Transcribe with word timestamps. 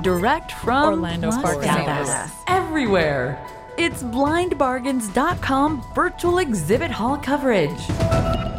direct 0.00 0.52
from 0.52 0.94
Orlando, 0.94 1.28
Las 1.28 1.38
Sparks, 1.40 1.66
Vegas. 1.66 1.86
Dallas. 1.86 2.32
Everywhere. 2.46 3.38
It's 3.76 4.02
blindbargains.com 4.02 5.82
virtual 5.94 6.38
exhibit 6.38 6.90
hall 6.90 7.16
coverage. 7.16 7.86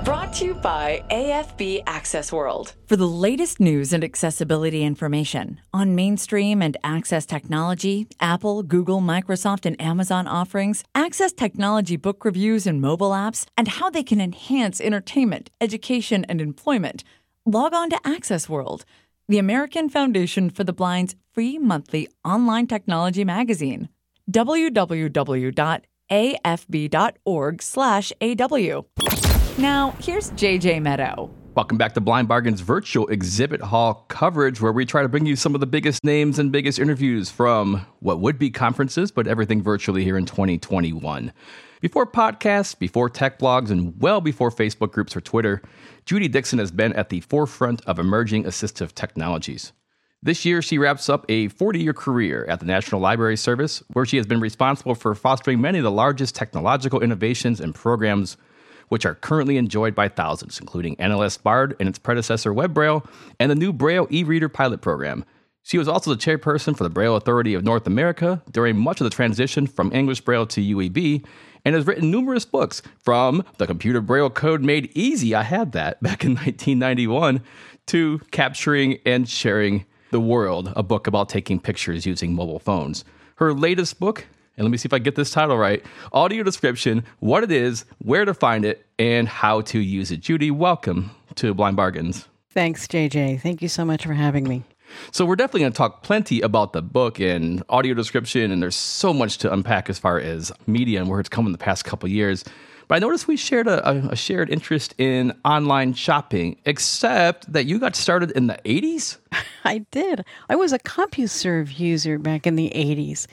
Brought 0.04 0.34
to 0.36 0.46
you 0.46 0.54
by 0.56 1.04
AFB 1.12 1.84
Access 1.86 2.32
World. 2.32 2.74
For 2.88 2.96
the 2.96 3.08
latest 3.08 3.60
news 3.60 3.94
and 3.94 4.04
accessibility 4.04 4.84
information 4.84 5.62
on 5.72 5.94
mainstream 5.94 6.62
and 6.62 6.76
access 6.84 7.26
technology, 7.26 8.08
Apple, 8.20 8.64
Google, 8.64 9.00
Microsoft, 9.00 9.66
and 9.68 9.80
Amazon 9.80 10.28
offerings, 10.28 10.84
access 10.96 11.32
technology 11.32 11.98
book 11.98 12.26
reviews 12.26 12.66
and 12.66 12.82
mobile 12.82 13.12
apps, 13.12 13.46
and 13.56 13.68
how 13.68 13.92
they 13.92 14.04
can 14.04 14.20
enhance 14.20 14.82
entertainment, 14.82 15.52
education, 15.62 16.26
and 16.26 16.42
employment, 16.42 17.04
log 17.46 17.76
on 17.76 17.92
to 17.92 18.00
Access 18.04 18.50
World, 18.50 18.86
the 19.32 19.40
American 19.40 19.90
Foundation 19.90 20.50
for 20.50 20.64
the 20.66 20.74
Blind's 20.74 21.16
free 21.34 21.58
monthly 21.58 22.08
online 22.26 22.68
technology 22.68 23.24
magazine. 23.24 23.88
www.afb.org/aw. 24.30 25.52
Now, 29.58 29.96
here's 30.00 30.32
JJ 30.32 30.82
Meadow. 30.82 31.30
Welcome 31.56 31.78
back 31.78 31.94
to 31.94 32.02
Blind 32.02 32.28
Bargain's 32.30 32.62
virtual 32.62 33.08
exhibit 33.08 33.62
hall 33.62 34.06
coverage, 34.08 34.62
where 34.62 34.72
we 34.72 34.86
try 34.86 35.02
to 35.02 35.10
bring 35.10 35.26
you 35.26 35.36
some 35.36 35.54
of 35.54 35.60
the 35.60 35.68
biggest 35.68 36.04
names 36.04 36.40
and 36.40 36.52
biggest 36.52 36.80
interviews 36.80 37.30
from 37.30 37.86
what 38.00 38.22
would 38.22 38.40
be 38.40 38.50
conferences, 38.50 39.12
but 39.12 39.28
everything 39.28 39.62
virtually 39.62 40.04
here 40.04 40.18
in 40.18 40.26
2021. 40.26 41.34
Before 41.82 42.06
podcasts, 42.06 42.78
before 42.78 43.10
tech 43.10 43.40
blogs, 43.40 43.72
and 43.72 44.00
well 44.00 44.22
before 44.22 44.52
Facebook 44.52 44.92
groups 44.92 45.16
or 45.16 45.22
Twitter, 45.22 45.64
Judy 46.06 46.28
Dixon 46.28 46.60
has 46.60 46.72
been 46.72 46.94
at 46.94 47.10
the 47.10 47.22
forefront 47.22 47.82
of 47.88 47.98
emerging 47.98 48.44
assistive 48.44 48.94
technologies. 48.94 49.74
This 50.22 50.46
year, 50.46 50.62
she 50.62 50.78
wraps 50.78 51.10
up 51.10 51.26
a 51.28 51.48
40 51.48 51.82
year 51.82 51.94
career 51.94 52.46
at 52.48 52.60
the 52.60 52.68
National 52.68 53.02
Library 53.02 53.36
Service, 53.36 53.82
where 53.94 54.06
she 54.06 54.18
has 54.18 54.28
been 54.28 54.40
responsible 54.40 54.94
for 54.94 55.16
fostering 55.16 55.60
many 55.60 55.80
of 55.80 55.84
the 55.84 55.90
largest 55.90 56.36
technological 56.36 57.02
innovations 57.02 57.60
and 57.60 57.74
programs 57.74 58.38
which 58.90 59.04
are 59.04 59.16
currently 59.16 59.58
enjoyed 59.58 59.96
by 59.96 60.08
thousands, 60.08 60.60
including 60.60 60.96
NLS 60.98 61.42
Bard 61.42 61.76
and 61.80 61.90
its 61.90 61.98
predecessor 61.98 62.54
WebBraille, 62.54 63.08
and 63.40 63.50
the 63.50 63.56
new 63.56 63.74
Braille 63.74 64.08
e 64.12 64.24
reader 64.24 64.50
pilot 64.50 64.82
program. 64.82 65.26
She 65.64 65.78
was 65.78 65.88
also 65.88 66.12
the 66.12 66.18
chairperson 66.18 66.76
for 66.76 66.84
the 66.84 66.90
Braille 66.90 67.16
Authority 67.16 67.54
of 67.54 67.64
North 67.64 67.88
America 67.88 68.44
during 68.52 68.78
much 68.78 69.00
of 69.00 69.06
the 69.06 69.12
transition 69.12 69.66
from 69.68 69.94
English 69.94 70.22
Braille 70.22 70.48
to 70.48 70.62
UEB, 70.62 71.26
and 71.66 71.76
has 71.76 71.86
written 71.86 72.12
numerous 72.12 72.46
books 72.46 72.82
from 73.00 73.44
The 73.58 73.68
Computer 73.68 74.02
Braille 74.02 74.30
Code 74.30 74.62
Made 74.62 74.92
Easy, 74.96 75.36
I 75.36 75.44
had 75.44 75.72
that 75.74 76.02
back 76.04 76.24
in 76.24 76.32
1991, 76.32 77.42
to 77.88 78.20
Capturing 78.32 79.00
and 79.06 79.28
Sharing 79.28 79.86
the 80.12 80.20
World, 80.20 80.72
a 80.76 80.84
book 80.84 81.08
about 81.08 81.30
taking 81.30 81.60
pictures 81.60 82.06
using 82.06 82.34
mobile 82.34 82.60
phones. 82.60 83.04
Her 83.36 83.54
latest 83.54 84.00
book, 84.00 84.28
and 84.58 84.66
let 84.66 84.72
me 84.72 84.78
see 84.78 84.88
if 84.88 84.94
I 84.94 85.00
get 85.00 85.16
this 85.16 85.32
title 85.32 85.58
right 85.58 85.84
audio 86.14 86.44
description, 86.44 87.04
what 87.20 87.44
it 87.44 87.52
is, 87.52 87.86
where 88.00 88.26
to 88.26 88.34
find 88.34 88.66
it, 88.66 88.86
and 89.00 89.28
how 89.28 89.62
to 89.62 89.80
use 89.80 90.12
it. 90.12 90.18
Judy, 90.18 90.52
welcome 90.52 91.12
to 91.36 91.54
Blind 91.54 91.78
Bargains. 91.78 92.28
Thanks, 92.52 92.86
JJ. 92.88 93.42
Thank 93.42 93.62
you 93.62 93.70
so 93.70 93.86
much 93.86 94.06
for 94.06 94.14
having 94.14 94.48
me. 94.48 94.64
So, 95.12 95.26
we're 95.26 95.36
definitely 95.36 95.62
going 95.62 95.74
to 95.74 95.78
talk 95.78 96.04
plenty 96.04 96.42
about 96.42 96.74
the 96.74 96.82
book 96.82 97.20
and 97.20 97.64
audio 97.70 97.94
description, 97.94 98.52
and 98.52 98.62
there's 98.62 98.76
so 98.76 99.14
much 99.14 99.38
to 99.40 99.52
unpack 99.52 99.90
as 99.90 100.00
far 100.00 100.20
as 100.20 100.52
media 100.68 101.00
and 101.00 101.10
where 101.10 101.20
it's 101.20 101.30
come 101.30 101.46
in 101.46 101.52
the 101.52 101.58
past 101.58 101.86
couple 101.86 102.10
years. 102.10 102.44
But 102.92 102.96
I 102.96 103.00
noticed 103.00 103.26
we 103.26 103.38
shared 103.38 103.68
a, 103.68 103.90
a, 103.90 104.10
a 104.10 104.16
shared 104.18 104.50
interest 104.50 104.96
in 104.98 105.32
online 105.46 105.94
shopping, 105.94 106.60
except 106.66 107.54
that 107.54 107.66
you 107.66 107.80
got 107.80 107.96
started 107.96 108.32
in 108.32 108.48
the 108.48 108.60
80s? 108.66 109.18
I 109.64 109.86
did. 109.92 110.26
I 110.50 110.58
was 110.58 110.74
a 110.74 110.80
CompuServe 110.80 111.80
user 111.80 112.20
back 112.20 112.46
in 112.46 112.58
the 112.58 112.70
80s, 112.76 113.28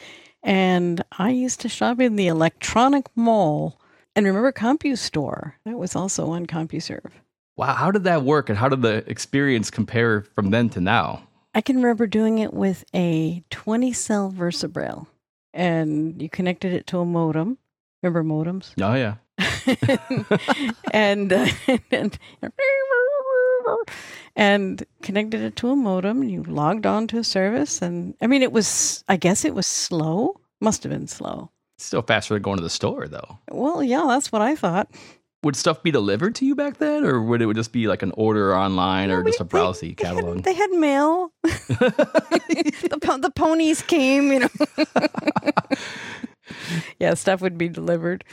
and 0.44 1.02
I 1.18 1.30
used 1.30 1.60
to 1.62 1.68
shop 1.68 1.98
in 1.98 2.14
the 2.14 2.28
electronic 2.28 3.06
mall. 3.16 3.80
And 4.14 4.26
remember 4.26 4.52
CompuStore? 4.52 5.54
That 5.64 5.76
was 5.76 5.96
also 5.96 6.30
on 6.30 6.46
CompuServe. 6.46 7.10
Wow, 7.56 7.74
how 7.74 7.90
did 7.90 8.04
that 8.04 8.22
work, 8.22 8.48
and 8.48 8.56
how 8.56 8.68
did 8.68 8.82
the 8.82 9.02
experience 9.10 9.72
compare 9.72 10.22
from 10.36 10.50
then 10.50 10.68
to 10.68 10.80
now? 10.80 11.27
I 11.54 11.60
can 11.60 11.76
remember 11.76 12.06
doing 12.06 12.38
it 12.38 12.52
with 12.52 12.84
a 12.94 13.42
20 13.50 13.92
cell 13.92 14.32
VersaBraille, 14.32 15.06
and 15.52 16.20
you 16.20 16.28
connected 16.28 16.72
it 16.72 16.86
to 16.88 17.00
a 17.00 17.04
modem. 17.04 17.58
Remember 18.02 18.22
modems? 18.22 18.72
Oh, 18.80 18.94
yeah. 18.94 19.16
and, 20.92 21.32
uh, 21.32 21.46
and 21.90 22.18
and 24.36 24.84
connected 25.02 25.42
it 25.42 25.56
to 25.56 25.70
a 25.70 25.76
modem. 25.76 26.22
You 26.22 26.42
logged 26.44 26.86
on 26.86 27.06
to 27.08 27.18
a 27.18 27.24
service, 27.24 27.82
and 27.82 28.14
I 28.20 28.26
mean, 28.26 28.42
it 28.42 28.52
was. 28.52 29.04
I 29.08 29.16
guess 29.16 29.44
it 29.44 29.54
was 29.54 29.66
slow. 29.66 30.40
Must 30.60 30.82
have 30.84 30.92
been 30.92 31.08
slow. 31.08 31.50
Still 31.78 32.02
faster 32.02 32.34
than 32.34 32.42
going 32.42 32.56
to 32.56 32.62
the 32.62 32.70
store, 32.70 33.06
though. 33.06 33.38
Well, 33.50 33.82
yeah, 33.82 34.04
that's 34.08 34.32
what 34.32 34.42
I 34.42 34.56
thought. 34.56 34.88
Would 35.44 35.54
stuff 35.54 35.84
be 35.84 35.92
delivered 35.92 36.34
to 36.36 36.44
you 36.44 36.56
back 36.56 36.78
then, 36.78 37.04
or 37.04 37.22
would 37.22 37.40
it 37.40 37.54
just 37.54 37.72
be 37.72 37.86
like 37.86 38.02
an 38.02 38.12
order 38.16 38.56
online 38.56 39.10
or 39.10 39.22
just 39.22 39.40
a 39.40 39.44
browse 39.44 39.80
they, 39.80 39.92
catalog? 39.94 40.42
They 40.42 40.52
had, 40.52 40.70
they 40.70 40.74
had 40.74 40.80
mail. 40.80 41.32
the, 41.42 42.98
po- 43.00 43.18
the 43.18 43.30
ponies 43.30 43.80
came, 43.82 44.32
you 44.32 44.40
know. 44.40 44.48
yeah, 46.98 47.14
stuff 47.14 47.40
would 47.40 47.56
be 47.56 47.68
delivered. 47.68 48.24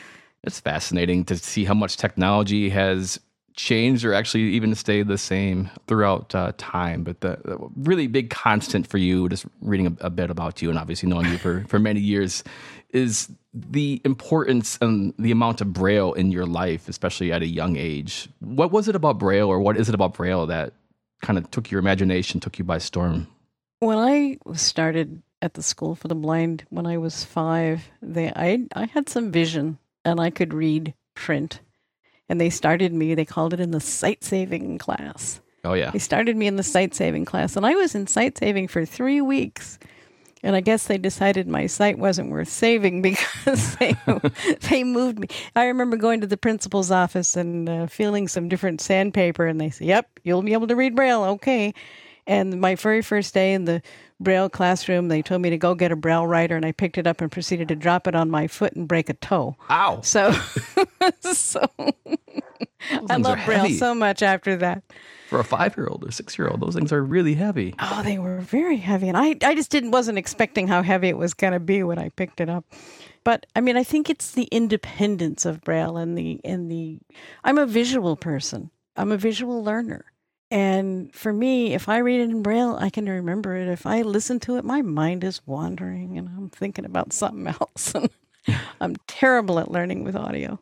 It's 0.44 0.60
fascinating 0.60 1.26
to 1.26 1.38
see 1.38 1.66
how 1.66 1.76
much 1.76 1.98
technology 1.98 2.70
has 2.70 3.20
changed 3.56 4.04
or 4.04 4.14
actually 4.14 4.44
even 4.44 4.76
stayed 4.76 5.08
the 5.08 5.18
same 5.18 5.70
throughout 5.88 6.36
uh, 6.36 6.52
time. 6.58 7.04
But 7.04 7.22
the, 7.22 7.40
the 7.44 7.58
really 7.76 8.08
big 8.08 8.30
constant 8.30 8.88
for 8.88 8.98
you, 8.98 9.30
just 9.30 9.46
reading 9.62 9.88
a, 9.88 10.08
a 10.08 10.10
bit 10.10 10.30
about 10.30 10.62
you 10.62 10.70
and 10.70 10.78
obviously 10.78 11.10
knowing 11.10 11.32
you 11.32 11.38
for, 11.38 11.64
for 11.68 11.80
many 11.80 12.00
years, 12.00 12.44
is 12.90 13.30
the 13.54 14.02
importance 14.04 14.78
and 14.82 15.14
the 15.18 15.32
amount 15.32 15.62
of 15.62 15.74
Braille 15.74 16.14
in 16.14 16.32
your 16.32 16.46
life, 16.46 16.90
especially 16.90 17.32
at 17.32 17.42
a 17.42 17.48
young 17.48 17.78
age. 17.78 18.28
What 18.40 18.72
was 18.72 18.88
it 18.88 18.96
about 18.96 19.18
Braille 19.18 19.48
or 19.48 19.60
what 19.60 19.78
is 19.78 19.90
it 19.90 19.96
about 19.96 20.14
Braille 20.14 20.46
that 20.48 20.74
kind 21.22 21.38
of 21.38 21.50
took 21.52 21.72
your 21.72 21.80
imagination, 21.80 22.40
took 22.40 22.60
you 22.60 22.66
by 22.66 22.78
storm? 22.78 23.28
When 23.80 23.98
I 23.98 24.38
started 24.54 25.22
at 25.42 25.54
the 25.54 25.64
school 25.64 25.96
for 25.96 26.08
the 26.08 26.16
blind 26.16 26.66
when 26.70 26.86
I 26.86 26.98
was 26.98 27.24
five, 27.24 27.90
they 28.02 28.32
I 28.36 28.66
I 28.76 28.86
had 28.86 29.10
some 29.10 29.32
vision 29.32 29.78
and 30.04 30.20
I 30.20 30.30
could 30.30 30.54
read 30.54 30.94
print. 31.14 31.60
And 32.28 32.42
they 32.42 32.50
started 32.50 32.94
me, 32.94 33.14
they 33.14 33.26
called 33.26 33.54
it 33.54 33.60
in 33.60 33.72
the 33.72 33.80
sight 33.80 34.24
saving 34.24 34.78
class. 34.78 35.42
Oh, 35.64 35.74
yeah. 35.74 35.92
They 35.92 36.00
started 36.00 36.36
me 36.36 36.48
in 36.48 36.56
the 36.56 36.64
sight 36.64 36.94
saving 36.94 37.26
class, 37.26 37.56
and 37.56 37.66
I 37.66 37.74
was 37.76 37.96
in 37.96 38.08
sight 38.08 38.38
saving 38.38 38.68
for 38.68 38.86
three 38.86 39.22
weeks. 39.22 39.80
And 40.44 40.56
I 40.56 40.62
guess 40.62 40.86
they 40.86 41.00
decided 41.00 41.48
my 41.48 41.66
sight 41.66 41.98
wasn't 41.98 42.30
worth 42.30 42.50
saving 42.50 43.02
because 43.02 43.76
they 43.78 43.96
they 44.70 44.84
moved 44.84 45.18
me. 45.18 45.28
I 45.56 45.66
remember 45.66 45.98
going 45.98 46.22
to 46.22 46.28
the 46.28 46.38
principal's 46.38 46.92
office 46.92 47.36
and 47.36 47.68
uh, 47.68 47.88
feeling 47.88 48.28
some 48.28 48.48
different 48.48 48.80
sandpaper, 48.80 49.48
and 49.48 49.60
they 49.60 49.72
said, 49.72 49.88
"Yep, 49.88 50.20
you'll 50.24 50.44
be 50.44 50.54
able 50.54 50.68
to 50.68 50.76
read 50.76 50.96
braille, 50.96 51.24
okay." 51.24 51.74
And 52.28 52.60
my 52.62 52.76
very 52.76 53.02
first 53.02 53.34
day 53.34 53.54
in 53.54 53.66
the 53.66 53.82
braille 54.20 54.50
classroom, 54.50 55.08
they 55.08 55.22
told 55.22 55.42
me 55.42 55.50
to 55.50 55.58
go 55.58 55.76
get 55.76 55.92
a 55.92 55.96
braille 55.96 56.28
writer, 56.28 56.56
and 56.56 56.66
I 56.66 56.72
picked 56.72 56.98
it 56.98 57.08
up 57.08 57.22
and 57.22 57.32
proceeded 57.32 57.68
to 57.70 57.76
drop 57.76 58.08
it 58.08 58.16
on 58.16 58.30
my 58.32 58.48
foot 58.48 58.74
and 58.74 58.88
break 58.88 59.10
a 59.10 59.14
toe. 59.14 59.56
Ow. 59.70 60.02
So, 60.02 60.32
so 61.22 61.66
I 63.10 63.18
love 63.18 63.40
braille 63.46 63.62
heavy. 63.62 63.78
so 63.78 63.94
much 63.94 64.22
after 64.22 64.56
that. 64.58 64.84
For 65.30 65.40
a 65.40 65.44
five 65.44 65.76
year 65.76 65.88
old 65.88 66.08
or 66.08 66.12
six 66.12 66.38
year 66.38 66.48
old, 66.48 66.62
those 66.62 66.76
things 66.76 66.94
are 66.94 67.04
really 67.04 67.34
heavy. 67.34 67.74
Oh, 67.80 68.04
they 68.04 68.20
were 68.20 68.40
very 68.40 68.78
heavy, 68.78 69.10
and 69.10 69.18
I 69.18 69.36
I 69.44 69.56
just 69.56 69.72
didn't 69.72 69.92
wasn't 69.92 70.18
expecting 70.18 70.68
how 70.68 70.84
heavy 70.84 71.10
it 71.10 71.18
was 71.18 71.34
going 71.34 71.54
to 71.54 71.60
be 71.60 71.82
when 71.84 71.98
I 71.98 72.10
picked 72.10 72.40
it 72.40 72.50
up. 72.50 72.66
But 73.24 73.48
I 73.56 73.62
mean, 73.62 73.76
I 73.76 73.84
think 73.84 74.10
it's 74.10 74.32
the 74.32 74.44
independence 74.52 75.46
of 75.46 75.62
Braille 75.62 75.98
and 75.98 76.16
the 76.18 76.40
and 76.46 76.70
the. 76.70 77.00
I'm 77.44 77.58
a 77.58 77.66
visual 77.66 78.16
person. 78.16 78.70
I'm 78.96 79.12
a 79.12 79.18
visual 79.18 79.64
learner, 79.64 80.06
and 80.52 81.14
for 81.14 81.34
me, 81.34 81.74
if 81.74 81.90
I 81.90 81.98
read 82.00 82.22
it 82.22 82.30
in 82.30 82.42
Braille, 82.44 82.78
I 82.80 82.90
can 82.90 83.08
remember 83.08 83.56
it. 83.56 83.68
If 83.68 83.86
I 83.86 84.02
listen 84.04 84.40
to 84.42 84.58
it, 84.58 84.66
my 84.66 84.82
mind 84.82 85.24
is 85.24 85.42
wandering, 85.48 86.18
and 86.18 86.30
I'm 86.30 86.50
thinking 86.50 86.86
about 86.86 87.14
something 87.14 87.48
else. 87.62 87.94
And 87.96 88.10
I'm 88.82 88.96
terrible 89.08 89.60
at 89.60 89.72
learning 89.72 90.04
with 90.04 90.16
audio. 90.16 90.60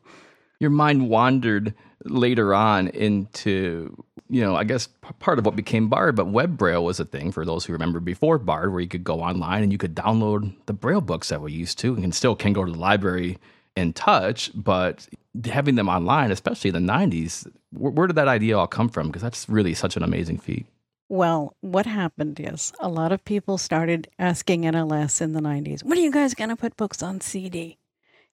your 0.59 0.69
mind 0.69 1.09
wandered 1.09 1.73
later 2.05 2.53
on 2.53 2.87
into 2.89 3.93
you 4.29 4.41
know 4.41 4.55
i 4.55 4.63
guess 4.63 4.87
part 5.19 5.39
of 5.39 5.45
what 5.45 5.55
became 5.55 5.89
bard 5.89 6.15
but 6.15 6.27
web 6.27 6.57
braille 6.57 6.83
was 6.83 6.99
a 6.99 7.05
thing 7.05 7.31
for 7.31 7.45
those 7.45 7.65
who 7.65 7.73
remember 7.73 7.99
before 7.99 8.37
bard 8.37 8.71
where 8.71 8.81
you 8.81 8.87
could 8.87 9.03
go 9.03 9.21
online 9.21 9.63
and 9.63 9.71
you 9.71 9.77
could 9.77 9.95
download 9.95 10.53
the 10.65 10.73
braille 10.73 11.01
books 11.01 11.29
that 11.29 11.41
we 11.41 11.51
used 11.51 11.77
to 11.79 11.95
and 11.95 12.13
still 12.15 12.35
can 12.35 12.53
go 12.53 12.63
to 12.65 12.71
the 12.71 12.77
library 12.79 13.37
and 13.75 13.95
touch 13.95 14.51
but 14.53 15.07
having 15.45 15.75
them 15.75 15.89
online 15.89 16.31
especially 16.31 16.69
in 16.69 16.85
the 16.85 16.93
90s 16.93 17.47
where, 17.71 17.91
where 17.91 18.07
did 18.07 18.15
that 18.15 18.27
idea 18.27 18.57
all 18.57 18.67
come 18.67 18.89
from 18.89 19.07
because 19.07 19.21
that's 19.21 19.49
really 19.49 19.73
such 19.73 19.95
an 19.97 20.03
amazing 20.03 20.37
feat 20.37 20.65
Well, 21.09 21.55
what 21.61 21.85
happened 21.85 22.39
is 22.39 22.73
a 22.79 22.89
lot 22.89 23.11
of 23.11 23.23
people 23.23 23.57
started 23.57 24.07
asking 24.17 24.63
NLS 24.63 25.21
in 25.21 25.33
the 25.33 25.41
90s, 25.41 25.83
when 25.83 25.97
are 25.97 26.01
you 26.01 26.11
guys 26.11 26.33
going 26.33 26.49
to 26.49 26.55
put 26.55 26.77
books 26.77 27.03
on 27.03 27.21
CD? 27.21 27.77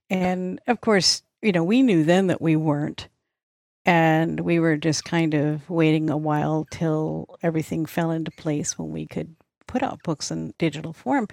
And 0.09 0.61
of 0.67 0.81
course, 0.81 1.23
you 1.43 1.53
know, 1.53 1.65
we 1.65 1.83
knew 1.83 2.05
then 2.05 2.29
that 2.29 2.41
we 2.41 2.57
weren't. 2.57 3.09
And 3.85 4.41
we 4.41 4.59
were 4.61 4.77
just 4.77 5.05
kind 5.05 5.35
of 5.35 5.69
waiting 5.69 6.11
a 6.11 6.17
while 6.17 6.67
till 6.71 7.37
everything 7.43 7.87
fell 7.87 8.11
into 8.11 8.31
place 8.31 8.79
when 8.79 8.91
we 8.91 9.07
could 9.07 9.35
put 9.67 9.83
out 9.83 10.03
books 10.03 10.31
in 10.31 10.55
digital 10.59 10.93
form. 10.93 11.29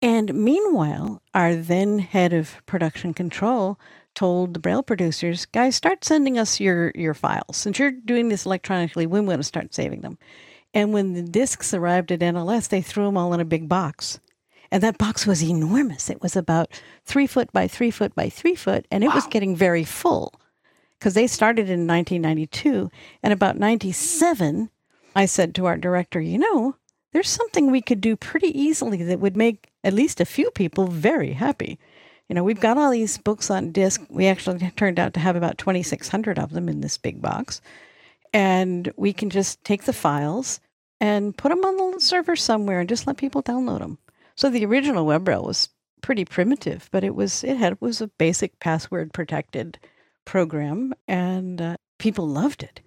And 0.00 0.32
meanwhile, 0.34 1.22
our 1.34 1.56
then 1.56 1.98
head 1.98 2.32
of 2.32 2.64
production 2.66 3.14
control 3.14 3.78
told 4.14 4.54
the 4.54 4.60
Braille 4.60 4.82
producers, 4.82 5.46
guys, 5.46 5.76
start 5.76 6.04
sending 6.04 6.38
us 6.38 6.60
your, 6.60 6.92
your 6.94 7.14
files. 7.14 7.56
Since 7.56 7.78
you're 7.78 7.90
doing 7.90 8.28
this 8.28 8.46
electronically, 8.46 9.06
we 9.06 9.20
want 9.20 9.40
to 9.40 9.44
start 9.44 9.74
saving 9.74 10.02
them. 10.02 10.18
And 10.74 10.92
when 10.92 11.14
the 11.14 11.22
discs 11.22 11.74
arrived 11.74 12.12
at 12.12 12.20
NLS, 12.20 12.68
they 12.68 12.82
threw 12.82 13.06
them 13.06 13.16
all 13.16 13.32
in 13.32 13.40
a 13.40 13.44
big 13.44 13.68
box. 13.68 14.20
And 14.70 14.82
that 14.82 14.98
box 14.98 15.26
was 15.26 15.42
enormous. 15.42 16.10
It 16.10 16.20
was 16.20 16.36
about 16.36 16.70
three 17.04 17.26
foot 17.26 17.52
by 17.52 17.68
three 17.68 17.90
foot 17.90 18.14
by 18.14 18.28
three 18.28 18.54
foot, 18.54 18.86
and 18.90 19.02
it 19.02 19.08
wow. 19.08 19.14
was 19.14 19.26
getting 19.26 19.56
very 19.56 19.84
full 19.84 20.38
because 20.98 21.14
they 21.14 21.26
started 21.26 21.70
in 21.70 21.86
1992. 21.86 22.90
And 23.22 23.32
about 23.32 23.56
97, 23.56 24.68
I 25.16 25.24
said 25.24 25.54
to 25.54 25.66
our 25.66 25.78
director, 25.78 26.20
you 26.20 26.38
know, 26.38 26.76
there's 27.18 27.28
something 27.28 27.72
we 27.72 27.82
could 27.82 28.00
do 28.00 28.14
pretty 28.14 28.56
easily 28.56 29.02
that 29.02 29.18
would 29.18 29.36
make 29.36 29.72
at 29.82 29.92
least 29.92 30.20
a 30.20 30.24
few 30.24 30.52
people 30.52 30.86
very 30.86 31.32
happy. 31.32 31.76
You 32.28 32.36
know, 32.36 32.44
we've 32.44 32.60
got 32.60 32.78
all 32.78 32.92
these 32.92 33.18
books 33.18 33.50
on 33.50 33.72
disc. 33.72 34.00
We 34.08 34.28
actually 34.28 34.60
turned 34.76 35.00
out 35.00 35.14
to 35.14 35.20
have 35.20 35.34
about 35.34 35.58
2,600 35.58 36.38
of 36.38 36.50
them 36.52 36.68
in 36.68 36.80
this 36.80 36.96
big 36.96 37.20
box. 37.20 37.60
And 38.32 38.92
we 38.96 39.12
can 39.12 39.30
just 39.30 39.64
take 39.64 39.82
the 39.82 39.92
files 39.92 40.60
and 41.00 41.36
put 41.36 41.48
them 41.48 41.64
on 41.64 41.90
the 41.90 42.00
server 42.00 42.36
somewhere 42.36 42.78
and 42.78 42.88
just 42.88 43.08
let 43.08 43.16
people 43.16 43.42
download 43.42 43.80
them. 43.80 43.98
So 44.36 44.48
the 44.48 44.64
original 44.64 45.04
WebBraille 45.04 45.44
was 45.44 45.70
pretty 46.00 46.24
primitive, 46.24 46.88
but 46.92 47.02
it 47.02 47.16
was 47.16 47.42
it 47.42 47.56
had 47.56 47.80
was 47.80 48.00
a 48.00 48.06
basic 48.06 48.60
password 48.60 49.12
protected 49.12 49.80
program, 50.24 50.94
and 51.08 51.60
uh, 51.60 51.76
people 51.98 52.28
loved 52.28 52.62
it. 52.62 52.80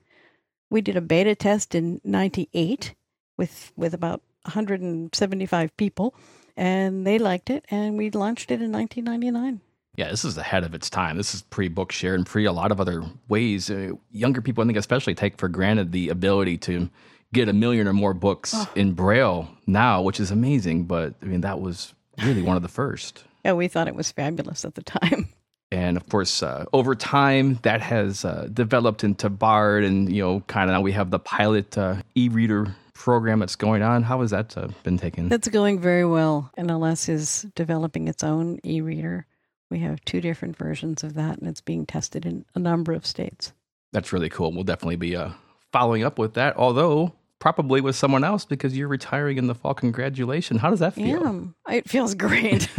We 0.69 0.79
did 0.79 0.95
a 0.95 1.01
beta 1.01 1.35
test 1.35 1.75
in 1.75 1.99
'98 2.05 2.95
with 3.41 3.73
with 3.75 3.95
about 3.95 4.21
175 4.43 5.75
people, 5.77 6.13
and 6.55 7.07
they 7.07 7.17
liked 7.17 7.49
it, 7.49 7.65
and 7.71 7.97
we 7.97 8.11
launched 8.11 8.51
it 8.51 8.61
in 8.61 8.71
1999. 8.71 9.59
Yeah, 9.95 10.11
this 10.11 10.23
is 10.23 10.37
ahead 10.37 10.63
of 10.63 10.75
its 10.75 10.91
time. 10.91 11.17
This 11.17 11.33
is 11.33 11.41
pre 11.41 11.67
Bookshare 11.67 12.13
and 12.13 12.23
pre 12.23 12.45
a 12.45 12.51
lot 12.51 12.71
of 12.71 12.79
other 12.79 13.03
ways. 13.27 13.71
Uh, 13.71 13.93
younger 14.11 14.41
people, 14.41 14.63
I 14.63 14.67
think, 14.67 14.77
especially 14.77 15.15
take 15.15 15.39
for 15.39 15.49
granted 15.49 15.91
the 15.91 16.09
ability 16.09 16.59
to 16.59 16.87
get 17.33 17.49
a 17.49 17.53
million 17.53 17.87
or 17.87 17.93
more 17.93 18.13
books 18.13 18.53
oh. 18.55 18.69
in 18.75 18.93
Braille 18.93 19.49
now, 19.65 20.03
which 20.03 20.19
is 20.19 20.29
amazing. 20.29 20.83
But 20.83 21.15
I 21.23 21.25
mean, 21.25 21.41
that 21.41 21.59
was 21.59 21.95
really 22.23 22.43
one 22.43 22.57
of 22.57 22.61
the 22.61 22.69
first. 22.69 23.23
Yeah, 23.43 23.53
we 23.53 23.67
thought 23.67 23.87
it 23.87 23.95
was 23.95 24.11
fabulous 24.11 24.63
at 24.65 24.75
the 24.75 24.83
time. 24.83 25.29
And 25.73 25.95
of 25.95 26.09
course, 26.09 26.43
uh, 26.43 26.65
over 26.73 26.95
time, 26.95 27.57
that 27.61 27.79
has 27.79 28.25
uh, 28.25 28.49
developed 28.51 29.05
into 29.05 29.29
Bard, 29.29 29.85
and 29.85 30.13
you 30.13 30.21
know, 30.21 30.41
kind 30.41 30.69
of 30.69 30.73
now 30.73 30.81
we 30.81 30.91
have 30.91 31.11
the 31.11 31.19
pilot 31.19 31.77
uh, 31.77 32.01
e-reader 32.13 32.75
program 33.01 33.39
that's 33.39 33.55
going 33.55 33.81
on. 33.81 34.03
How 34.03 34.21
has 34.21 34.29
that 34.29 34.55
uh, 34.55 34.67
been 34.83 34.97
taken? 34.97 35.27
That's 35.27 35.47
going 35.47 35.79
very 35.79 36.05
well. 36.05 36.51
NLS 36.57 37.09
is 37.09 37.47
developing 37.55 38.07
its 38.07 38.23
own 38.23 38.59
e-reader. 38.63 39.25
We 39.71 39.79
have 39.79 40.03
two 40.05 40.21
different 40.21 40.55
versions 40.55 41.03
of 41.03 41.15
that, 41.15 41.39
and 41.39 41.47
it's 41.47 41.61
being 41.61 41.85
tested 41.85 42.25
in 42.25 42.45
a 42.53 42.59
number 42.59 42.93
of 42.93 43.05
states. 43.05 43.53
That's 43.91 44.13
really 44.13 44.29
cool. 44.29 44.51
We'll 44.51 44.63
definitely 44.63 44.97
be 44.97 45.15
uh, 45.15 45.31
following 45.71 46.03
up 46.03 46.19
with 46.19 46.35
that. 46.35 46.55
Although 46.57 47.13
probably 47.39 47.81
with 47.81 47.95
someone 47.95 48.23
else 48.23 48.45
because 48.45 48.77
you're 48.77 48.87
retiring 48.87 49.39
in 49.39 49.47
the 49.47 49.55
fall. 49.55 49.73
Congratulations. 49.73 50.61
How 50.61 50.69
does 50.69 50.79
that 50.79 50.93
feel? 50.93 51.53
Yeah, 51.67 51.75
it 51.75 51.89
feels 51.89 52.13
great. 52.13 52.69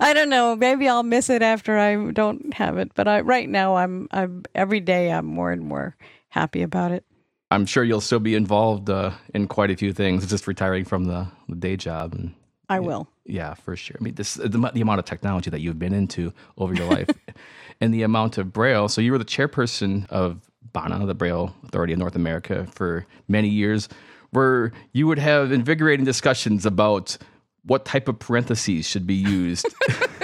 I 0.00 0.12
don't 0.12 0.28
know. 0.28 0.56
Maybe 0.56 0.88
I'll 0.88 1.04
miss 1.04 1.30
it 1.30 1.40
after 1.40 1.78
I 1.78 2.10
don't 2.10 2.52
have 2.54 2.78
it, 2.78 2.90
but 2.96 3.06
I, 3.06 3.20
right 3.20 3.48
now 3.48 3.76
I'm 3.76 4.08
I'm 4.10 4.42
every 4.56 4.80
day 4.80 5.12
I'm 5.12 5.26
more 5.26 5.52
and 5.52 5.62
more 5.62 5.96
happy 6.30 6.62
about 6.62 6.90
it. 6.90 7.04
I'm 7.54 7.66
sure 7.66 7.84
you'll 7.84 8.00
still 8.00 8.20
be 8.20 8.34
involved 8.34 8.90
uh, 8.90 9.12
in 9.32 9.46
quite 9.46 9.70
a 9.70 9.76
few 9.76 9.92
things. 9.92 10.26
just 10.26 10.46
retiring 10.46 10.84
from 10.84 11.04
the, 11.04 11.28
the 11.48 11.54
day 11.54 11.76
job 11.76 12.12
and 12.12 12.34
I 12.68 12.80
will. 12.80 13.08
Yeah, 13.24 13.54
for 13.54 13.76
sure. 13.76 13.96
I 14.00 14.02
mean, 14.02 14.14
this 14.14 14.34
the, 14.34 14.48
the 14.48 14.80
amount 14.80 14.98
of 14.98 15.04
technology 15.04 15.50
that 15.50 15.60
you've 15.60 15.78
been 15.78 15.94
into 15.94 16.32
over 16.58 16.74
your 16.74 16.86
life, 16.86 17.08
and 17.80 17.92
the 17.92 18.02
amount 18.02 18.38
of 18.38 18.52
braille. 18.52 18.88
So 18.88 19.00
you 19.00 19.12
were 19.12 19.18
the 19.18 19.24
chairperson 19.24 20.10
of 20.10 20.40
BANA, 20.72 21.06
the 21.06 21.14
Braille 21.14 21.54
Authority 21.64 21.92
of 21.92 21.98
North 21.98 22.16
America, 22.16 22.66
for 22.72 23.06
many 23.28 23.48
years, 23.48 23.88
where 24.30 24.72
you 24.92 25.06
would 25.06 25.18
have 25.18 25.52
invigorating 25.52 26.04
discussions 26.04 26.66
about 26.66 27.16
what 27.64 27.84
type 27.84 28.08
of 28.08 28.18
parentheses 28.18 28.86
should 28.86 29.06
be 29.06 29.14
used. 29.14 29.66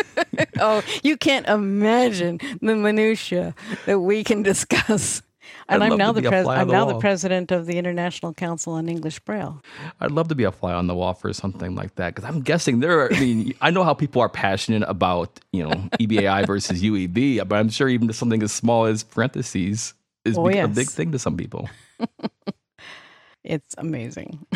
oh, 0.61 0.83
you 1.03 1.17
can't 1.17 1.47
imagine 1.47 2.41
the 2.61 2.75
minutia 2.75 3.55
that 3.87 4.01
we 4.01 4.25
can 4.25 4.43
discuss. 4.43 5.23
And 5.69 5.85
I'm 5.85 5.97
now 5.97 6.13
the 6.13 6.23
pres- 6.23 6.47
I'm 6.47 6.67
the 6.67 6.73
now 6.73 6.85
wall. 6.85 6.95
the 6.95 7.01
president 7.01 7.53
of 7.53 7.67
the 7.67 7.79
International 7.79 8.35
Council 8.35 8.73
on 8.73 8.89
English 8.89 9.21
Braille. 9.21 9.63
I'd 10.01 10.11
love 10.11 10.29
to 10.29 10.35
be 10.35 10.45
a 10.45 10.53
fly 10.53 10.73
on 10.73 10.87
the 10.87 10.95
wall 10.95 11.15
for 11.15 11.33
something 11.33 11.75
like 11.75 11.95
that 11.95 12.15
because 12.15 12.29
I'm 12.29 12.41
guessing 12.41 12.81
there. 12.81 13.01
Are, 13.01 13.13
I 13.13 13.21
mean, 13.21 13.55
I 13.61 13.71
know 13.71 13.85
how 13.85 13.95
people 13.95 14.21
are 14.21 14.29
passionate 14.29 14.83
about 14.89 15.41
you 15.53 15.63
know 15.63 15.71
EBAE 16.01 16.47
versus 16.47 16.83
UEB, 16.83 17.47
but 17.49 17.57
I'm 17.57 17.69
sure 17.69 17.89
even 17.89 18.13
something 18.13 18.43
as 18.43 18.53
small 18.53 18.87
as 18.87 19.03
parentheses 19.03 19.95
is 20.25 20.37
oh, 20.37 20.49
yes. 20.49 20.67
a 20.67 20.69
big 20.69 20.89
thing 20.89 21.13
to 21.13 21.19
some 21.19 21.37
people. 21.37 21.69
it's 23.45 23.75
amazing. 23.79 24.47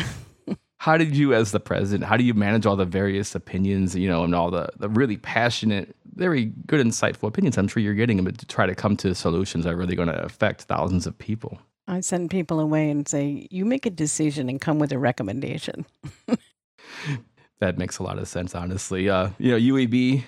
how 0.77 0.97
did 0.97 1.15
you, 1.15 1.33
as 1.33 1.51
the 1.51 1.59
president, 1.59 2.07
how 2.07 2.17
do 2.17 2.23
you 2.23 2.33
manage 2.33 2.65
all 2.65 2.75
the 2.75 2.85
various 2.85 3.35
opinions, 3.35 3.95
you 3.95 4.07
know, 4.07 4.23
and 4.23 4.35
all 4.35 4.51
the, 4.51 4.69
the 4.77 4.89
really 4.89 5.17
passionate, 5.17 5.95
very 6.15 6.45
good, 6.67 6.85
insightful 6.85 7.27
opinions 7.27 7.57
I'm 7.57 7.67
sure 7.67 7.81
you're 7.81 7.93
getting 7.93 8.17
them 8.17 8.33
to 8.33 8.45
try 8.45 8.65
to 8.65 8.75
come 8.75 8.97
to 8.97 9.13
solutions 9.15 9.65
that 9.65 9.73
are 9.73 9.77
really 9.77 9.95
going 9.95 10.07
to 10.07 10.23
affect 10.23 10.63
thousands 10.63 11.07
of 11.07 11.17
people? 11.17 11.59
I 11.87 11.99
send 12.01 12.31
people 12.31 12.59
away 12.59 12.89
and 12.89 13.07
say, 13.07 13.47
you 13.51 13.63
make 13.63 13.85
a 13.85 13.91
decision 13.91 14.49
and 14.49 14.59
come 14.59 14.79
with 14.79 14.91
a 14.91 14.97
recommendation. 14.97 15.85
that 17.59 17.77
makes 17.77 17.99
a 17.99 18.03
lot 18.03 18.17
of 18.17 18.27
sense, 18.27 18.55
honestly. 18.55 19.09
Uh, 19.09 19.29
you 19.37 19.51
know, 19.51 19.57
UEB 19.57 20.23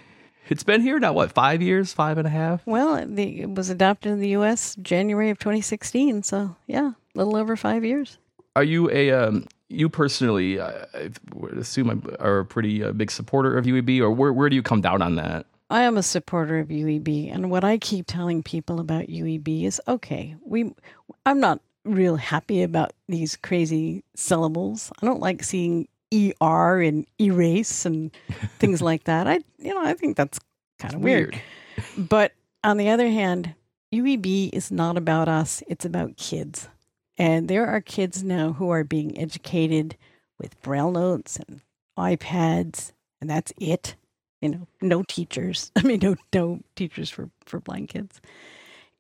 it's 0.50 0.64
been 0.64 0.82
here 0.82 1.00
now, 1.00 1.14
what, 1.14 1.32
five 1.32 1.62
years, 1.62 1.94
five 1.94 2.18
and 2.18 2.26
a 2.26 2.30
half? 2.30 2.66
Well, 2.66 3.06
the, 3.06 3.42
it 3.42 3.50
was 3.50 3.70
adopted 3.70 4.14
in 4.14 4.20
the 4.20 4.30
U.S. 4.30 4.76
January 4.82 5.30
of 5.30 5.40
2016. 5.40 6.24
So, 6.24 6.56
yeah, 6.68 6.92
a 6.92 7.18
little 7.18 7.36
over 7.36 7.56
five 7.56 7.84
years. 7.84 8.18
Are 8.56 8.64
you 8.64 8.90
a, 8.90 9.12
um, 9.12 9.46
you 9.70 9.90
personally, 9.90 10.60
I 10.60 11.10
would 11.34 11.58
assume, 11.58 12.16
are 12.20 12.40
a 12.40 12.46
pretty 12.46 12.84
uh, 12.84 12.92
big 12.94 13.12
supporter 13.12 13.58
of 13.58 13.66
UEB, 13.66 14.00
or 14.00 14.10
where, 14.10 14.32
where 14.32 14.50
do 14.50 14.56
you 14.56 14.64
come 14.64 14.82
down 14.82 15.02
on 15.02 15.16
that? 15.16 15.46
I 15.70 15.84
am 15.84 15.98
a 15.98 16.04
supporter 16.04 16.60
of 16.60 16.70
UEB, 16.70 17.34
and 17.34 17.52
what 17.52 17.64
I 17.64 17.78
keep 17.78 18.06
telling 18.08 18.42
people 18.42 18.80
about 18.80 19.08
UEB 19.08 19.64
is 19.66 19.82
okay. 19.88 20.36
We, 20.46 20.74
I'm 21.26 21.40
not 21.40 21.60
real 21.84 22.16
happy 22.16 22.64
about 22.64 22.94
these 23.08 23.36
crazy 23.36 24.04
syllables. 24.16 24.92
I 25.02 25.06
don't 25.06 25.20
like 25.20 25.44
seeing 25.44 25.88
er 26.42 26.82
and 26.82 27.06
erase 27.20 27.86
and 27.86 28.12
things 28.60 28.82
like 28.82 29.06
that. 29.06 29.28
I 29.28 29.40
you 29.58 29.74
know 29.74 29.84
I 29.84 29.94
think 29.94 30.16
that's 30.16 30.40
kind 30.80 30.94
of 30.94 31.02
weird. 31.02 31.42
weird. 31.78 32.08
but 32.10 32.34
on 32.64 32.78
the 32.78 32.90
other 32.90 33.10
hand, 33.10 33.54
UEB 33.94 34.52
is 34.54 34.72
not 34.72 34.98
about 34.98 35.28
us; 35.28 35.64
it's 35.68 35.86
about 35.86 36.18
kids, 36.18 36.70
and 37.18 37.50
there 37.50 37.68
are 37.68 37.82
kids 37.82 38.24
now 38.24 38.54
who 38.54 38.70
are 38.70 38.84
being 38.84 39.18
educated 39.18 39.98
with 40.40 40.62
braille 40.62 40.92
notes 40.92 41.38
and 41.38 41.62
iPads, 41.98 42.92
and 43.20 43.30
that's 43.30 43.52
it. 43.60 43.96
You 44.42 44.50
know, 44.50 44.68
no 44.82 45.04
teachers. 45.04 45.72
I 45.76 45.84
mean, 45.84 46.00
no 46.02 46.16
no 46.34 46.60
teachers 46.76 47.10
for 47.10 47.30
for 47.46 47.60
blind 47.60 47.90
kids, 47.90 48.22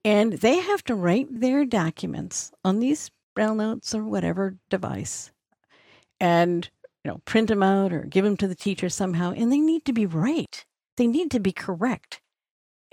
and 0.03 0.33
they 0.33 0.59
have 0.59 0.83
to 0.85 0.95
write 0.95 1.27
their 1.29 1.65
documents 1.65 2.51
on 2.63 2.79
these 2.79 3.11
braille 3.35 3.55
notes 3.55 3.93
or 3.93 4.03
whatever 4.03 4.55
device, 4.69 5.31
and 6.19 6.69
you 7.03 7.11
know, 7.11 7.21
print 7.25 7.47
them 7.47 7.63
out 7.63 7.93
or 7.93 8.01
give 8.01 8.25
them 8.25 8.37
to 8.37 8.47
the 8.47 8.55
teacher 8.55 8.89
somehow, 8.89 9.31
and 9.31 9.51
they 9.51 9.59
need 9.59 9.85
to 9.85 9.93
be 9.93 10.05
right. 10.05 10.65
They 10.97 11.07
need 11.07 11.31
to 11.31 11.39
be 11.39 11.53
correct. 11.53 12.19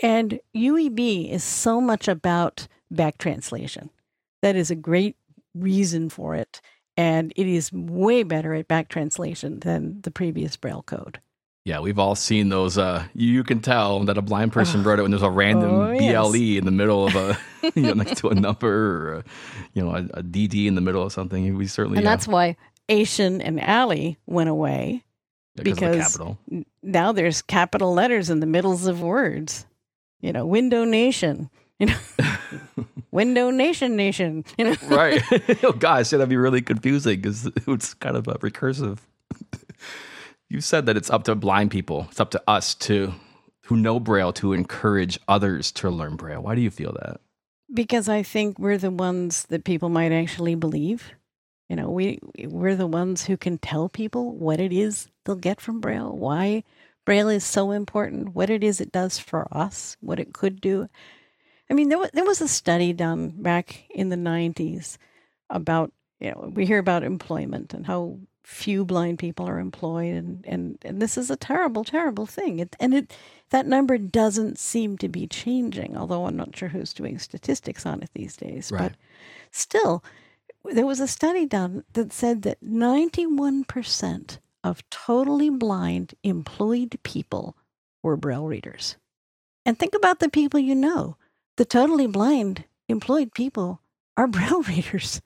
And 0.03 0.41
UEB 0.55 1.31
is 1.31 1.43
so 1.43 1.81
much 1.81 2.09
about 2.09 2.69
back 2.91 3.19
translation. 3.19 3.91
That 4.43 4.57
is 4.57 4.71
a 4.71 4.77
great 4.77 5.17
reason 5.55 6.11
for 6.11 6.35
it. 6.35 6.61
And 6.97 7.33
it 7.35 7.47
is 7.47 7.73
way 7.73 8.23
better 8.23 8.55
at 8.55 8.69
back 8.69 8.89
translation 8.89 9.61
than 9.61 10.01
the 10.03 10.11
previous 10.11 10.57
Braille 10.57 10.85
code. 10.85 11.21
Yeah, 11.65 11.81
we've 11.81 11.99
all 11.99 12.15
seen 12.15 12.51
those. 12.51 12.77
Uh, 12.77 13.05
you 13.15 13.43
can 13.43 13.61
tell 13.61 14.01
that 14.05 14.19
a 14.19 14.23
blind 14.23 14.53
person 14.53 14.81
oh. 14.81 14.83
wrote 14.85 14.99
it 14.99 15.03
when 15.03 15.11
there's 15.11 15.23
a 15.23 15.31
random 15.31 15.71
oh, 15.71 15.97
BLE 15.97 16.37
yes. 16.37 16.59
in 16.59 16.67
the 16.67 16.71
middle 16.71 17.07
of 17.07 17.17
a, 17.17 17.39
you 17.75 17.83
know, 17.83 17.95
next 17.95 18.19
to 18.19 18.29
a 18.29 18.35
number 18.35 18.69
or, 18.69 19.15
a, 19.15 19.25
you 19.73 19.83
know, 19.83 19.91
a, 19.95 20.19
a, 20.19 20.23
DD 20.23 20.67
in 20.67 20.75
the 20.75 20.83
middle 20.83 21.03
of 21.03 21.13
something. 21.13 21.57
We 21.57 21.67
certainly. 21.67 21.99
And 21.99 22.07
that's 22.07 22.29
why 22.29 22.57
Ation 22.91 23.41
and 23.41 23.59
Ally 23.61 24.17
went 24.27 24.51
away 24.51 25.05
because 25.57 26.19
now 26.83 27.13
there's 27.13 27.43
capital 27.43 27.95
letters 27.95 28.31
in 28.31 28.41
the 28.41 28.47
middles 28.47 28.87
of 28.87 29.01
words. 29.01 29.67
You 30.21 30.33
know, 30.33 30.47
Window 30.47 30.85
Nation. 30.85 31.51
You 31.79 31.87
know, 31.87 31.99
Window 33.11 33.51
Nation 33.51 33.97
Nation. 33.97 34.45
You 34.59 34.67
know, 34.67 34.77
right? 34.89 35.23
oh 35.65 35.73
gosh, 35.73 36.11
that'd 36.11 36.29
be 36.29 36.37
really 36.37 36.63
confusing 36.63 37.21
because 37.21 37.47
it's 37.67 37.95
kind 37.95 38.17
of 38.17 38.29
a 38.29 38.35
recursive. 38.35 38.99
You 40.49 40.61
said 40.61 40.87
that 40.87 40.97
it's 40.97 41.11
up 41.11 41.25
to 41.25 41.35
blind 41.35 41.71
people. 41.71 42.07
It's 42.11 42.21
up 42.21 42.31
to 42.33 42.43
us 42.47 42.75
to 42.77 43.15
who 43.67 43.77
know 43.77 43.99
Braille 44.01 44.33
to 44.35 44.53
encourage 44.53 45.19
others 45.29 45.73
to 45.73 45.91
learn 45.91 46.17
Braille. 46.17 46.43
Why 46.43 46.55
do 46.55 46.61
you 46.61 46.71
feel 46.71 46.93
that? 46.93 47.21
Because 47.73 48.09
I 48.09 48.23
think 48.23 48.59
we're 48.59 48.79
the 48.79 48.91
ones 48.91 49.45
that 49.45 49.65
people 49.65 49.89
might 49.89 50.13
actually 50.13 50.55
believe 50.55 51.13
You 51.69 51.77
know, 51.77 51.91
we 51.91 52.19
we're 52.45 52.77
the 52.77 52.87
ones 52.87 53.25
who 53.25 53.37
can 53.37 53.59
tell 53.59 53.89
people 53.89 54.33
what 54.37 54.61
it 54.61 54.73
is 54.73 55.09
they'll 55.25 55.37
get 55.37 55.61
from 55.61 55.81
Braille, 55.81 56.13
why 56.13 56.63
Braille 57.07 57.31
is 57.31 57.45
so 57.45 57.71
important, 57.71 58.35
what 58.35 58.51
it 58.51 58.63
is 58.63 58.81
it 58.81 58.93
does 58.93 59.19
for 59.19 59.49
us, 59.51 59.97
what 60.01 60.21
it 60.21 60.35
could 60.35 60.61
do. 60.61 60.89
I 61.71 61.75
mean, 61.75 61.89
there 61.89 61.99
was, 61.99 62.11
there 62.13 62.25
was 62.25 62.41
a 62.43 62.49
study 62.49 62.93
done 62.93 63.31
back 63.31 63.85
in 63.91 64.11
the 64.11 64.17
90s 64.17 64.99
about, 65.49 65.93
you 66.21 66.31
know, 66.31 66.53
we 66.55 66.67
hear 66.67 66.79
about 66.79 67.03
employment 67.03 67.73
and 67.75 67.87
how 67.87 68.19
few 68.45 68.85
blind 68.85 69.19
people 69.19 69.49
are 69.49 69.59
employed 69.59 70.15
and, 70.15 70.45
and, 70.47 70.79
and 70.85 71.01
this 71.01 71.17
is 71.17 71.31
a 71.31 71.37
terrible, 71.37 71.83
terrible 71.83 72.27
thing. 72.27 72.59
It, 72.61 72.77
and 72.79 72.95
it 72.95 73.13
that 73.51 73.67
number 73.67 73.99
doesn't 73.99 74.59
seem 74.59 74.99
to 74.99 75.09
be 75.09 75.27
changing, 75.27 75.97
although 75.97 76.27
I'm 76.27 76.37
not 76.37 76.57
sure 76.57 76.69
who's 76.69 76.93
doing 76.93 77.19
statistics 77.19 77.87
on 77.87 78.03
it 78.03 78.11
these 78.15 78.37
days. 78.37 78.71
Right. 78.71 78.83
But 78.83 78.93
still, 79.51 80.05
there 80.65 80.87
was 80.87 81.01
a 81.01 81.09
study 81.09 81.47
done 81.47 81.85
that 81.93 82.13
said 82.13 82.43
that 82.43 82.63
91% 82.65 84.39
of 84.63 84.89
totally 84.91 85.51
blind 85.51 86.15
employed 86.23 86.99
people 87.03 87.57
were 88.03 88.17
Braille 88.17 88.47
readers. 88.47 88.97
And 89.67 89.79
think 89.79 89.95
about 89.95 90.21
the 90.21 90.29
people 90.29 90.61
you 90.61 90.75
know. 90.75 91.17
The 91.57 91.65
totally 91.65 92.07
blind 92.07 92.65
employed 92.89 93.33
people 93.35 93.81
are 94.17 94.27
Braille 94.29 94.63
readers. 94.63 95.21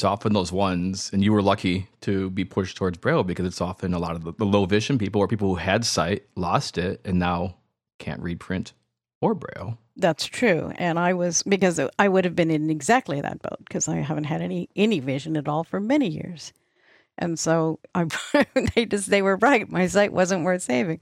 It's 0.00 0.04
often 0.06 0.32
those 0.32 0.50
ones, 0.50 1.10
and 1.12 1.22
you 1.22 1.30
were 1.30 1.42
lucky 1.42 1.86
to 2.00 2.30
be 2.30 2.42
pushed 2.42 2.78
towards 2.78 2.96
Braille 2.96 3.22
because 3.22 3.44
it's 3.44 3.60
often 3.60 3.92
a 3.92 3.98
lot 3.98 4.16
of 4.16 4.24
the, 4.24 4.32
the 4.32 4.46
low 4.46 4.64
vision 4.64 4.96
people 4.96 5.20
or 5.20 5.28
people 5.28 5.48
who 5.48 5.56
had 5.56 5.84
sight, 5.84 6.22
lost 6.36 6.78
it, 6.78 7.02
and 7.04 7.18
now 7.18 7.56
can't 7.98 8.22
read 8.22 8.40
print 8.40 8.72
or 9.20 9.34
Braille. 9.34 9.76
That's 9.96 10.24
true. 10.24 10.72
And 10.76 10.98
I 10.98 11.12
was 11.12 11.42
because 11.42 11.78
I 11.98 12.08
would 12.08 12.24
have 12.24 12.34
been 12.34 12.50
in 12.50 12.70
exactly 12.70 13.20
that 13.20 13.42
boat 13.42 13.58
because 13.58 13.88
I 13.88 13.96
haven't 13.96 14.24
had 14.24 14.40
any 14.40 14.70
any 14.74 15.00
vision 15.00 15.36
at 15.36 15.46
all 15.46 15.64
for 15.64 15.80
many 15.80 16.08
years. 16.08 16.54
And 17.18 17.38
so 17.38 17.78
I 17.94 18.06
they 18.74 18.86
just 18.86 19.10
they 19.10 19.20
were 19.20 19.36
right. 19.36 19.70
My 19.70 19.86
sight 19.86 20.14
wasn't 20.14 20.44
worth 20.44 20.62
saving. 20.62 21.00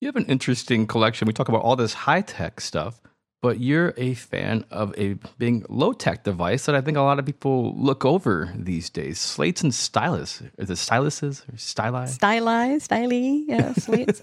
You 0.00 0.08
have 0.08 0.16
an 0.16 0.24
interesting 0.24 0.86
collection. 0.86 1.26
We 1.26 1.34
talk 1.34 1.50
about 1.50 1.60
all 1.60 1.76
this 1.76 1.92
high 1.92 2.22
tech 2.22 2.62
stuff, 2.62 3.02
but 3.42 3.60
you're 3.60 3.94
a 3.96 4.14
fan 4.14 4.64
of 4.70 4.94
a 4.98 5.14
being 5.38 5.64
low 5.68 5.92
tech 5.92 6.24
device 6.24 6.66
that 6.66 6.74
I 6.74 6.80
think 6.80 6.96
a 6.96 7.02
lot 7.02 7.18
of 7.18 7.26
people 7.26 7.74
look 7.76 8.04
over 8.04 8.52
these 8.54 8.90
days. 8.90 9.18
Slates 9.18 9.62
and 9.62 9.74
stylus. 9.74 10.42
Is 10.58 10.70
it 10.70 10.74
styluses 10.74 11.48
or 11.48 11.56
styli? 11.56 12.08
Stylized, 12.08 12.90
styly, 12.90 13.44
yeah, 13.46 13.72
slates. 13.78 14.22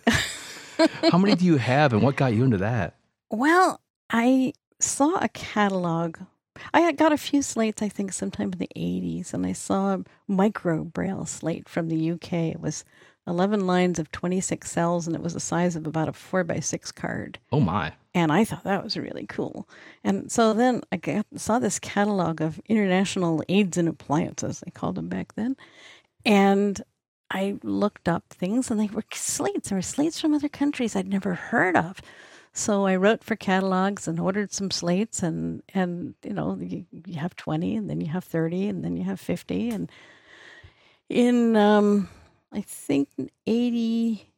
How 1.11 1.17
many 1.17 1.35
do 1.35 1.45
you 1.45 1.57
have 1.57 1.93
and 1.93 2.01
what 2.03 2.15
got 2.15 2.33
you 2.33 2.43
into 2.43 2.57
that? 2.57 2.95
well, 3.29 3.81
I 4.09 4.53
saw 4.79 5.17
a 5.19 5.27
catalog. 5.29 6.17
I 6.73 6.91
got 6.93 7.11
a 7.11 7.17
few 7.17 7.41
slates, 7.41 7.81
I 7.81 7.89
think, 7.89 8.13
sometime 8.13 8.51
in 8.53 8.59
the 8.59 8.69
80s, 8.75 9.33
and 9.33 9.45
I 9.45 9.51
saw 9.53 9.95
a 9.95 10.03
micro 10.27 10.83
braille 10.83 11.25
slate 11.25 11.67
from 11.67 11.87
the 11.89 12.11
UK. 12.11 12.33
It 12.33 12.59
was 12.59 12.83
11 13.27 13.67
lines 13.67 13.99
of 13.99 14.11
26 14.11 14.69
cells, 14.69 15.05
and 15.05 15.15
it 15.15 15.21
was 15.21 15.33
the 15.33 15.39
size 15.39 15.75
of 15.75 15.85
about 15.85 16.09
a 16.09 16.13
4 16.13 16.43
by 16.43 16.59
6 16.59 16.91
card. 16.93 17.39
Oh 17.51 17.59
my. 17.59 17.93
And 18.13 18.31
I 18.31 18.45
thought 18.45 18.63
that 18.63 18.83
was 18.83 18.97
really 18.97 19.25
cool. 19.27 19.67
And 20.03 20.31
so 20.31 20.53
then 20.53 20.81
I 20.91 20.97
got, 20.97 21.25
saw 21.35 21.59
this 21.59 21.77
catalog 21.77 22.41
of 22.41 22.59
international 22.67 23.43
aids 23.49 23.77
and 23.77 23.87
appliances, 23.87 24.61
they 24.61 24.71
called 24.71 24.95
them 24.95 25.09
back 25.09 25.35
then. 25.35 25.55
And 26.25 26.81
I 27.29 27.57
looked 27.61 28.07
up 28.07 28.23
things, 28.29 28.71
and 28.71 28.79
they 28.79 28.87
were 28.87 29.03
slates. 29.11 29.69
There 29.69 29.77
were 29.77 29.81
slates 29.81 30.19
from 30.19 30.33
other 30.33 30.49
countries 30.49 30.95
I'd 30.95 31.07
never 31.07 31.33
heard 31.33 31.75
of. 31.75 32.01
So 32.53 32.87
I 32.87 32.95
wrote 32.95 33.23
for 33.23 33.35
catalogs 33.35 34.07
and 34.07 34.19
ordered 34.19 34.51
some 34.51 34.71
slates, 34.71 35.21
and 35.21 35.61
and 35.73 36.15
you 36.23 36.33
know 36.33 36.57
you, 36.59 36.85
you 37.05 37.19
have 37.19 37.35
twenty, 37.35 37.75
and 37.75 37.89
then 37.89 38.01
you 38.01 38.07
have 38.07 38.23
thirty, 38.23 38.67
and 38.67 38.83
then 38.83 38.97
you 38.97 39.03
have 39.03 39.19
fifty, 39.19 39.69
and 39.69 39.91
in 41.09 41.55
um, 41.55 42.09
I 42.51 42.61
think 42.61 43.09
eighty 43.45 44.31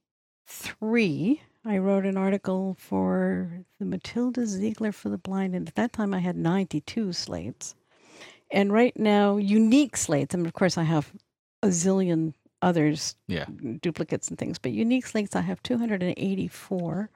three, 0.48 1.42
I 1.66 1.78
wrote 1.78 2.06
an 2.06 2.18
article 2.18 2.76
for 2.80 3.64
the 3.80 3.86
Matilda 3.86 4.46
Ziegler 4.46 4.92
for 4.92 5.10
the 5.10 5.18
Blind, 5.18 5.56
and 5.56 5.68
at 5.68 5.76
that 5.76 5.94
time 5.94 6.14
I 6.14 6.20
had 6.20 6.36
ninety 6.36 6.82
two 6.82 7.14
slates, 7.14 7.76
and 8.52 8.74
right 8.74 8.98
now 8.98 9.38
unique 9.38 9.96
slates, 9.96 10.34
and 10.34 10.46
of 10.46 10.54
course 10.54 10.78
I 10.78 10.84
have 10.84 11.14
a 11.62 11.68
zillion 11.68 12.34
others 12.62 13.16
Yeah. 13.28 13.46
duplicates 13.82 14.28
and 14.30 14.38
things, 14.38 14.58
but 14.60 14.72
unique 14.72 15.06
slates 15.06 15.36
I 15.36 15.42
have 15.42 15.62
284. 15.64 17.10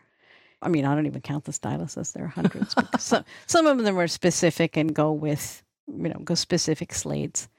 I 0.61 0.69
mean, 0.69 0.85
I 0.85 0.95
don't 0.95 1.05
even 1.05 1.21
count 1.21 1.43
the 1.43 1.51
styluses. 1.51 2.13
There 2.13 2.23
are 2.23 2.29
hundreds. 2.29 2.73
some, 2.99 3.25
some 3.45 3.67
of 3.67 3.83
them 3.83 3.99
are 3.99 4.07
specific 4.07 4.77
and 4.77 4.93
go 4.95 5.11
with, 5.11 5.61
you 5.87 6.07
know, 6.09 6.19
go 6.23 6.35
specific 6.35 6.93
slates. 6.93 7.49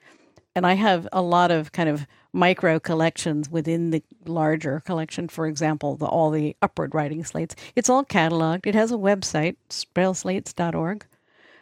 And 0.56 0.66
I 0.66 0.75
have 0.75 1.08
a 1.12 1.23
lot 1.23 1.50
of 1.50 1.73
kind 1.73 1.88
of 1.88 2.06
micro 2.32 2.78
collections 2.78 3.50
within 3.50 3.90
the 3.90 4.02
larger 4.25 4.80
collection. 4.80 5.28
For 5.28 5.46
example, 5.46 5.96
the, 5.96 6.06
all 6.06 6.30
the 6.30 6.56
upward 6.62 6.94
writing 6.94 7.25
slates. 7.25 7.56
It's 7.75 7.88
all 7.88 8.04
cataloged. 8.04 8.66
It 8.66 8.75
has 8.75 8.92
a 8.92 8.96
website, 8.96 9.56
brailleslates.org, 9.94 11.06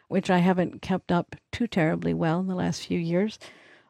which 0.08 0.30
I 0.30 0.38
haven't 0.38 0.82
kept 0.82 1.11
up 1.11 1.37
too 1.50 1.66
terribly 1.66 2.12
well 2.14 2.40
in 2.40 2.49
the 2.49 2.54
last 2.54 2.87
few 2.87 2.99
years 2.99 3.38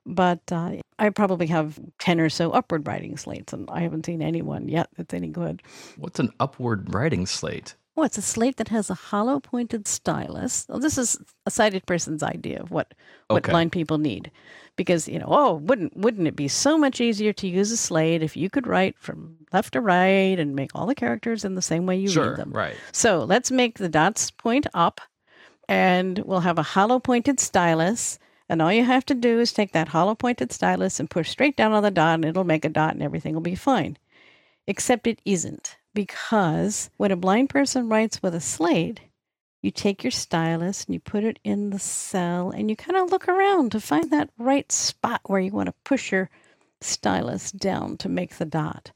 but 0.07 0.41
uh, 0.51 0.73
I 0.99 1.11
probably 1.11 1.47
have 1.49 1.79
10 1.99 2.21
or 2.21 2.29
so 2.29 2.51
upward 2.51 2.87
writing 2.87 3.17
slates, 3.17 3.53
and 3.53 3.69
I 3.71 3.81
haven't 3.81 4.07
seen 4.07 4.23
anyone 4.23 4.69
yet 4.69 4.89
that's 4.97 5.15
any 5.15 5.29
good. 5.29 5.63
What's 5.97 6.19
an 6.21 6.31
upward 6.41 6.93
writing 6.95 7.27
slate? 7.27 7.75
Oh, 8.03 8.05
it's 8.05 8.19
a 8.19 8.23
slate 8.23 8.57
that 8.57 8.67
has 8.67 8.91
a 8.91 8.95
hollow 8.95 9.39
pointed 9.39 9.87
stylus. 9.87 10.67
Well, 10.69 10.81
this 10.81 10.99
is 10.99 11.17
a 11.47 11.53
sighted 11.53 11.87
person's 11.87 12.25
idea 12.25 12.61
of 12.61 12.73
what, 12.73 12.95
what 13.29 13.45
Okay. 13.45 13.53
blind 13.53 13.71
people 13.71 13.97
need. 13.97 14.33
Because, 14.75 15.07
you 15.07 15.21
know, 15.21 15.29
oh, 15.29 15.55
wouldn't 15.55 15.97
wouldn't 15.97 16.27
it 16.27 16.35
be 16.35 16.49
so 16.49 16.77
much 16.77 17.01
easier 17.01 17.33
to 17.35 17.47
use 17.47 17.71
a 17.71 17.77
slate 17.77 18.21
if 18.21 18.37
you 18.37 18.51
could 18.51 18.67
write 18.67 18.97
from 18.99 19.37
left 19.53 19.75
to 19.75 19.81
right 19.81 20.37
and 20.37 20.57
make 20.57 20.73
all 20.75 20.87
the 20.87 20.97
characters 20.97 21.45
in 21.45 21.55
the 21.55 21.63
same 21.63 21.87
way 21.87 21.97
you 21.97 22.09
sure. 22.09 22.31
read 22.31 22.39
them? 22.39 22.51
Right. 22.51 22.75
So 22.91 23.23
let's 23.23 23.53
make 23.53 23.79
the 23.79 23.89
dots 23.89 24.33
point 24.33 24.67
up, 24.75 25.01
and 25.69 26.19
we'll 26.21 26.41
have 26.41 26.59
a 26.59 26.65
hollow 26.65 26.99
pointed 26.99 27.39
stylus. 27.39 28.19
And 28.49 28.61
all 28.61 28.73
you 28.73 28.85
have 28.85 29.07
to 29.07 29.15
do 29.15 29.39
is 29.39 29.53
take 29.53 29.71
that 29.75 29.87
hollow 29.89 30.17
pointed 30.17 30.51
stylus 30.51 30.99
and 30.99 31.09
push 31.09 31.31
straight 31.31 31.57
down 31.57 31.73
on 31.73 31.85
the 31.85 31.93
dot, 31.93 32.17
and 32.17 32.25
it'll 32.25 32.43
make 32.43 32.65
a 32.65 32.69
dot, 32.69 32.95
and 32.95 33.03
everything 33.03 33.35
will 33.35 33.43
be 33.43 33.55
fine. 33.55 33.97
Except 34.67 35.07
it 35.07 35.21
isn't, 35.25 35.77
because 35.95 36.91
when 36.97 37.11
a 37.11 37.17
blind 37.17 37.51
person 37.51 37.89
writes 37.89 38.23
with 38.23 38.35
a 38.35 38.41
slate, 38.41 39.01
you 39.63 39.71
take 39.71 40.03
your 40.03 40.11
stylus 40.11 40.85
and 40.85 40.95
you 40.95 41.01
put 41.01 41.25
it 41.25 41.39
in 41.45 41.71
the 41.71 41.79
cell, 41.79 42.51
and 42.51 42.69
you 42.69 42.77
kind 42.77 42.97
of 42.97 43.11
look 43.11 43.29
around 43.29 43.73
to 43.73 43.81
find 43.81 44.11
that 44.11 44.31
right 44.37 44.71
spot 44.73 45.21
where 45.27 45.41
you 45.41 45.53
want 45.53 45.69
to 45.69 45.75
push 45.85 46.11
your 46.11 46.29
stylus 46.81 47.53
down 47.53 47.97
to 47.99 48.09
make 48.09 48.37
the 48.37 48.45
dot. 48.45 48.91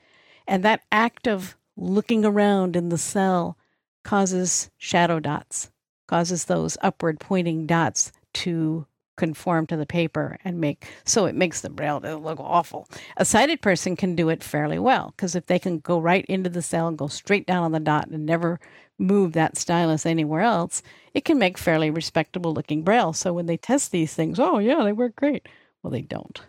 And 0.47 0.65
that 0.65 0.83
act 0.91 1.29
of 1.29 1.57
looking 1.77 2.25
around 2.25 2.75
in 2.75 2.89
the 2.89 2.99
cell 2.99 3.57
causes 4.03 4.71
shadow 4.77 5.21
dots, 5.21 5.71
causes 6.09 6.45
those 6.47 6.77
upward 6.81 7.21
pointing 7.21 7.67
dots 7.67 8.11
to 8.35 8.87
conform 9.17 9.67
to 9.67 9.77
the 9.77 9.87
paper 9.87 10.39
and 10.45 10.61
make 10.61 10.87
so 11.05 11.27
it 11.27 11.35
makes 11.35 11.61
the 11.61 11.71
braille 11.71 12.01
look 12.01 12.39
awful. 12.41 12.89
A 13.17 13.25
sighted 13.25 13.61
person 13.61 13.97
can 13.97 14.15
do 14.15 14.29
it 14.29 14.45
fairly 14.45 14.79
well 14.79 15.13
because 15.17 15.35
if 15.35 15.47
they 15.47 15.59
can 15.59 15.79
go 15.79 15.99
right 15.99 16.25
into 16.27 16.51
the 16.51 16.63
cell 16.63 16.89
and 16.89 16.99
go 16.99 17.07
straight 17.07 17.47
down 17.47 17.65
on 17.65 17.73
the 17.73 17.81
dot 17.81 18.09
and 18.09 18.27
never 18.27 18.61
move 18.99 19.33
that 19.33 19.57
stylus 19.57 20.07
anywhere 20.07 20.41
else, 20.41 20.83
it 21.15 21.25
can 21.25 21.39
make 21.39 21.59
fairly 21.59 21.91
respectable 21.91 22.53
looking 22.55 22.83
braille. 22.83 23.13
So 23.13 23.33
when 23.33 23.47
they 23.47 23.57
test 23.57 23.91
these 23.91 24.15
things, 24.15 24.39
oh 24.39 24.59
yeah, 24.59 24.83
they 24.85 24.93
work 24.93 25.17
great. 25.17 25.49
Well, 25.83 25.91
they 25.91 26.03
don't. 26.03 26.41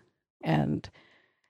And 0.43 0.89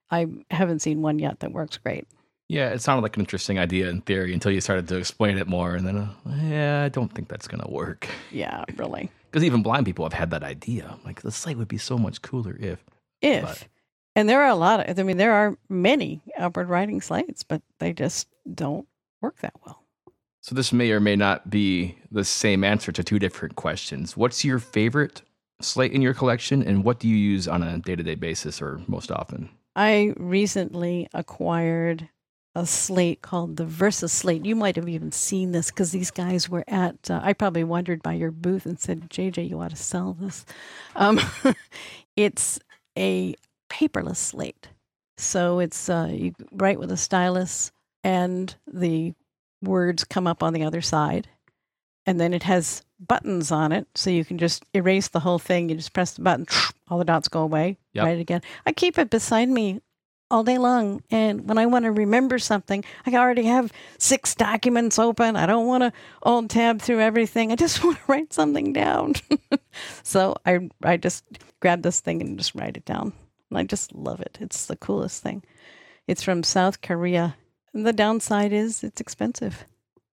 I 0.09 0.27
haven't 0.51 0.81
seen 0.81 1.01
one 1.01 1.19
yet 1.19 1.39
that 1.41 1.51
works 1.51 1.77
great. 1.77 2.07
Yeah, 2.50 2.69
it 2.69 2.81
sounded 2.81 3.01
like 3.01 3.17
an 3.17 3.24
interesting 3.24 3.59
idea 3.59 3.89
in 3.89 4.01
theory 4.01 4.33
until 4.33 4.53
you 4.53 4.62
started 4.62 4.88
to 4.88 4.95
explain 4.95 5.38
it 5.38 5.47
more, 5.47 5.75
and 5.75 5.86
then, 5.86 5.97
uh, 5.97 6.13
yeah, 6.43 6.83
I 6.86 6.89
don't 6.89 7.13
think 7.13 7.27
that's 7.27 7.47
going 7.47 7.62
to 7.62 7.69
work. 7.69 8.07
Yeah, 8.31 8.63
really. 8.77 9.12
Because 9.38 9.46
even 9.46 9.62
blind 9.62 9.86
people 9.86 10.03
have 10.03 10.13
had 10.13 10.32
that 10.32 10.41
idea. 10.41 10.98
Like, 11.06 11.22
the 11.22 11.32
slate 11.32 11.60
would 11.60 11.67
be 11.67 11.77
so 11.77 11.96
much 11.96 12.24
cooler 12.24 12.58
if. 12.60 12.84
If 13.22 13.44
But- 13.44 13.67
and 14.15 14.27
there 14.27 14.41
are 14.41 14.50
a 14.50 14.56
lot 14.56 14.89
of 14.89 14.98
I 14.98 15.03
mean 15.03 15.17
there 15.17 15.34
are 15.34 15.56
many 15.70 16.24
upward 16.39 16.70
writing 16.70 17.01
slates, 17.01 17.44
but 17.44 17.62
they 17.77 17.94
just 17.94 18.27
don't 18.51 18.88
work 19.22 19.38
that 19.41 19.53
well. 19.63 19.84
So, 20.41 20.56
this 20.56 20.74
may 20.74 20.89
or 20.89 21.00
may 21.00 21.15
not 21.15 21.51
be 21.51 21.96
the 22.12 22.24
same 22.24 22.63
answer 22.63 22.91
to 22.91 23.03
two 23.03 23.20
different 23.20 23.56
questions. 23.56 24.17
What's 24.17 24.44
your 24.44 24.58
favorite 24.58 25.22
slate 25.62 25.91
in 25.91 26.01
your 26.01 26.15
collection, 26.15 26.63
and 26.63 26.84
what 26.84 26.98
do 27.00 27.08
you 27.08 27.15
use 27.15 27.48
on 27.48 27.62
a 27.62 27.77
day 27.77 27.96
to 27.96 28.01
day 28.01 28.15
basis 28.15 28.60
or 28.60 28.82
most 28.88 29.12
often? 29.12 29.50
I 29.75 30.15
recently 30.17 31.10
acquired 31.13 32.10
a 32.57 32.65
slate 32.65 33.21
called 33.21 33.55
the 33.55 33.65
Versa 33.65 34.09
slate. 34.09 34.43
You 34.43 34.55
might 34.55 34.77
have 34.77 34.89
even 34.89 35.11
seen 35.11 35.51
this 35.51 35.69
because 35.69 35.91
these 35.91 36.09
guys 36.09 36.49
were 36.49 36.63
at. 36.67 37.09
Uh, 37.09 37.19
I 37.21 37.33
probably 37.33 37.63
wandered 37.63 38.01
by 38.01 38.13
your 38.13 38.31
booth 38.31 38.65
and 38.65 38.79
said, 38.79 39.11
"JJ, 39.11 39.47
you 39.47 39.61
ought 39.61 39.69
to 39.69 39.75
sell 39.75 40.17
this." 40.19 40.43
Um, 40.95 41.19
it's 42.15 42.59
a 42.97 43.35
paperless 43.69 44.17
slate, 44.17 44.69
so 45.19 45.59
it's 45.59 45.87
uh, 45.87 46.09
you 46.11 46.33
write 46.51 46.79
with 46.79 46.91
a 46.91 46.97
stylus, 46.97 47.71
and 48.03 48.55
the 48.65 49.13
words 49.61 50.03
come 50.03 50.25
up 50.25 50.41
on 50.41 50.53
the 50.53 50.63
other 50.63 50.81
side, 50.81 51.27
and 52.07 52.19
then 52.19 52.33
it 52.33 52.41
has 52.43 52.83
buttons 52.99 53.51
on 53.51 53.71
it, 53.71 53.85
so 53.93 54.09
you 54.09 54.25
can 54.25 54.39
just 54.39 54.65
erase 54.73 55.09
the 55.09 55.19
whole 55.19 55.39
thing. 55.39 55.69
You 55.69 55.75
just 55.75 55.93
press 55.93 56.13
the 56.13 56.23
button, 56.23 56.47
all 56.89 56.97
the 56.97 57.05
dots 57.05 57.27
go 57.27 57.41
away. 57.41 57.77
Yep. 57.93 58.03
Write 58.03 58.17
it 58.17 58.21
again. 58.21 58.41
I 58.65 58.71
keep 58.71 58.97
it 58.97 59.11
beside 59.11 59.47
me 59.47 59.79
all 60.29 60.43
day 60.43 60.57
long, 60.57 61.01
and 61.10 61.48
when 61.48 61.57
I 61.57 61.65
want 61.65 61.86
to 61.86 61.91
remember 61.91 62.38
something, 62.39 62.84
I 63.05 63.13
already 63.15 63.43
have 63.46 63.72
six 63.98 64.36
documents 64.36 65.00
open. 65.00 65.36
I 65.36 65.46
don't 65.46 65.67
want 65.67 65.84
to 65.84 65.93
alt 66.24 66.50
tab 66.50 66.81
through 66.81 67.00
everything. 67.00 67.51
I 67.51 67.55
just 67.55 67.81
want 67.84 67.98
to 67.98 68.03
write 68.07 68.34
something 68.34 68.74
down. 68.74 69.13
so 70.03 70.36
I 70.46 70.69
I 70.84 70.98
just 70.98 71.24
grab 71.62 71.81
this 71.81 72.00
thing 72.00 72.22
and 72.22 72.38
just 72.38 72.55
write 72.55 72.77
it 72.77 72.86
down. 72.86 73.13
And 73.50 73.57
I 73.57 73.63
just 73.63 73.93
love 73.96 74.19
it. 74.19 74.38
It's 74.41 74.65
the 74.65 74.75
coolest 74.75 75.24
thing. 75.24 75.43
It's 76.07 76.24
from 76.24 76.43
South 76.43 76.81
Korea. 76.81 77.36
And 77.74 77.86
the 77.86 77.93
downside 77.93 78.51
is 78.53 78.84
it's 78.84 79.00
expensive. 79.00 79.63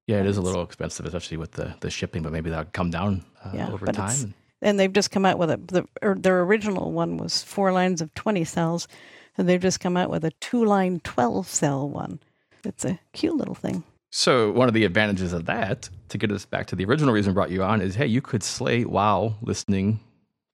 Yeah, 0.07 0.21
it 0.21 0.27
is 0.27 0.37
a 0.37 0.43
little 0.43 0.63
expensive, 0.63 1.07
especially 1.07 1.39
with 1.39 1.53
the, 1.53 1.75
the 1.81 1.89
shipping, 1.91 2.23
but 2.23 2.31
maybe 2.33 2.51
that'll 2.51 2.71
come 2.73 2.91
down 2.91 3.25
uh, 3.43 3.53
Yeah, 3.55 3.73
over 3.73 3.87
but 3.87 3.95
time. 3.95 4.35
And 4.61 4.79
they've 4.79 4.93
just 4.93 5.11
come 5.11 5.25
out 5.25 5.39
with 5.39 5.51
it. 5.51 5.69
the 5.69 5.87
or 6.03 6.15
their 6.15 6.43
original 6.43 6.93
one 6.93 7.17
was 7.17 7.43
four 7.43 7.73
lines 7.73 8.01
of 8.01 8.13
twenty 8.15 8.45
cells, 8.45 8.87
and 9.37 9.49
they've 9.49 9.61
just 9.61 9.81
come 9.81 9.97
out 9.97 10.11
with 10.11 10.25
a 10.25 10.31
two 10.41 10.65
line 10.65 11.01
twelve 11.01 11.49
cell 11.49 11.89
one. 11.89 12.21
It's 12.65 12.85
a 12.85 12.99
cute 13.13 13.37
little 13.37 13.55
thing. 13.55 13.85
So 14.11 14.53
one 14.53 14.69
of 14.69 14.75
the 14.75 14.85
advantages 14.85 15.33
of 15.33 15.47
that, 15.47 15.89
to 16.11 16.19
get 16.19 16.31
us 16.31 16.47
back 16.47 16.67
to 16.69 16.77
the 16.77 16.85
original 16.85 17.13
reason 17.13 17.35
brought 17.35 17.51
you 17.51 17.63
on, 17.65 17.81
is 17.81 17.95
hey, 17.97 18.07
you 18.07 18.21
could 18.23 18.43
slay 18.43 18.85
while 18.85 19.37
listening 19.43 20.01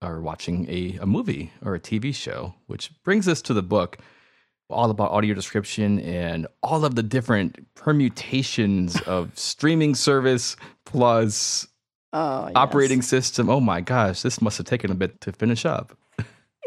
or 0.01 0.19
watching 0.21 0.67
a, 0.67 0.97
a 1.01 1.05
movie 1.05 1.51
or 1.63 1.75
a 1.75 1.79
TV 1.79 2.13
show, 2.13 2.55
which 2.65 2.91
brings 3.03 3.27
us 3.27 3.41
to 3.43 3.53
the 3.53 3.61
book 3.61 3.97
all 4.69 4.89
about 4.89 5.11
audio 5.11 5.33
description 5.35 5.99
and 5.99 6.47
all 6.63 6.85
of 6.85 6.95
the 6.95 7.03
different 7.03 7.57
permutations 7.75 8.99
of 9.01 9.37
streaming 9.37 9.93
service 9.95 10.55
plus 10.85 11.67
Oh, 12.13 12.47
yes. 12.47 12.53
operating 12.55 13.01
system. 13.01 13.49
Oh 13.49 13.61
my 13.61 13.79
gosh, 13.79 14.21
this 14.21 14.41
must 14.41 14.57
have 14.57 14.65
taken 14.67 14.91
a 14.91 14.95
bit 14.95 15.21
to 15.21 15.31
finish 15.31 15.65
up. 15.65 15.95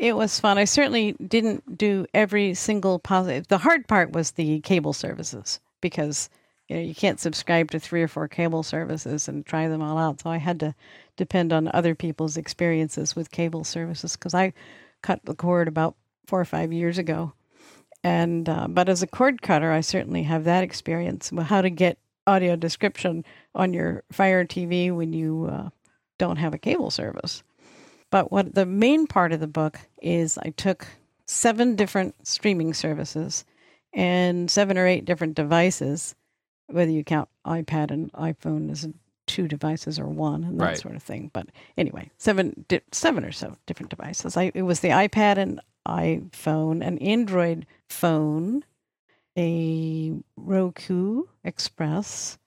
It 0.01 0.17
was 0.17 0.41
fun. 0.41 0.59
I 0.59 0.65
certainly 0.65 1.13
didn't 1.13 1.79
do 1.79 2.07
every 2.15 2.55
single 2.55 2.99
positive. 2.99 3.49
The 3.49 3.59
hard 3.59 3.87
part 3.87 4.13
was 4.13 4.33
the 4.33 4.61
cable 4.61 4.93
services 4.93 5.61
because 5.81 6.29
you 6.69 6.77
know 6.77 6.83
you 6.83 6.95
can't 6.95 7.21
subscribe 7.21 7.71
to 7.71 7.79
three 7.79 8.03
or 8.03 8.09
four 8.09 8.27
cable 8.27 8.63
services 8.63 9.29
and 9.29 9.47
try 9.47 9.69
them 9.69 9.83
all 9.83 9.99
out. 9.99 10.21
So 10.21 10.31
I 10.31 10.39
had 10.39 10.59
to 10.61 10.75
depend 11.17 11.53
on 11.53 11.71
other 11.73 11.95
people's 11.95 12.37
experiences 12.37 13.15
with 13.15 13.31
cable 13.31 13.63
services 13.63 14.17
because 14.17 14.35
I 14.35 14.53
cut 15.03 15.21
the 15.25 15.35
cord 15.35 15.69
about 15.69 15.95
four 16.27 16.41
or 16.41 16.45
five 16.45 16.73
years 16.73 16.99
ago. 16.99 17.33
And 18.03 18.49
uh, 18.49 18.67
but 18.69 18.89
as 18.89 19.03
a 19.03 19.07
cord 19.07 19.43
cutter, 19.43 19.71
I 19.71 19.81
certainly 19.81 20.25
have 20.25 20.45
that 20.45 20.65
experience. 20.65 21.31
How 21.45 21.63
to 21.63 21.71
get 21.71 21.99
audio 22.27 22.57
description 22.57 23.25
on 23.55 23.73
your 23.73 24.03
Fire 24.11 24.45
TV 24.45 24.95
when 24.95 25.13
you 25.13 25.49
uh, 25.51 25.69
don't 26.19 26.37
have 26.37 26.55
a 26.55 26.59
cable 26.59 26.91
service. 26.91 27.43
But 28.11 28.31
what 28.31 28.55
the 28.55 28.67
main 28.67 29.07
part 29.07 29.33
of 29.33 29.41
the 29.41 29.47
book 29.47 29.79
is 30.01 30.39
I 30.39 30.51
took 30.51 30.87
seven 31.27 31.75
different 31.77 32.27
streaming 32.27 32.75
services 32.75 33.45
and 33.93 34.51
seven 34.51 34.77
or 34.79 34.87
eight 34.87 35.05
different 35.05 35.35
devices, 35.35 36.15
whether 36.67 36.91
you 36.91 37.03
count 37.05 37.29
iPad 37.47 37.91
and 37.91 38.13
iPhone 38.13 38.71
as 38.71 38.89
two 39.27 39.49
devices 39.49 39.99
or 39.99 40.07
one 40.07 40.45
and 40.45 40.61
that 40.61 40.65
Right. 40.65 40.79
sort 40.79 40.95
of 40.97 41.03
thing. 41.03 41.31
But 41.33 41.49
anyway, 41.79 42.11
seven 42.19 42.65
di- 42.69 42.83
seven 42.93 43.25
or 43.25 43.33
so 43.33 43.57
different 43.67 43.91
devices. 43.91 44.37
I, 44.37 44.53
it 44.55 44.63
was 44.63 44.81
the 44.81 44.89
iPad 44.91 45.39
and 45.39 45.61
iPhone, 45.89 46.87
an 46.87 46.99
Android 46.99 47.67
phone, 47.89 48.65
a 49.37 50.13
Roku 50.37 51.25
Express, 51.43 52.39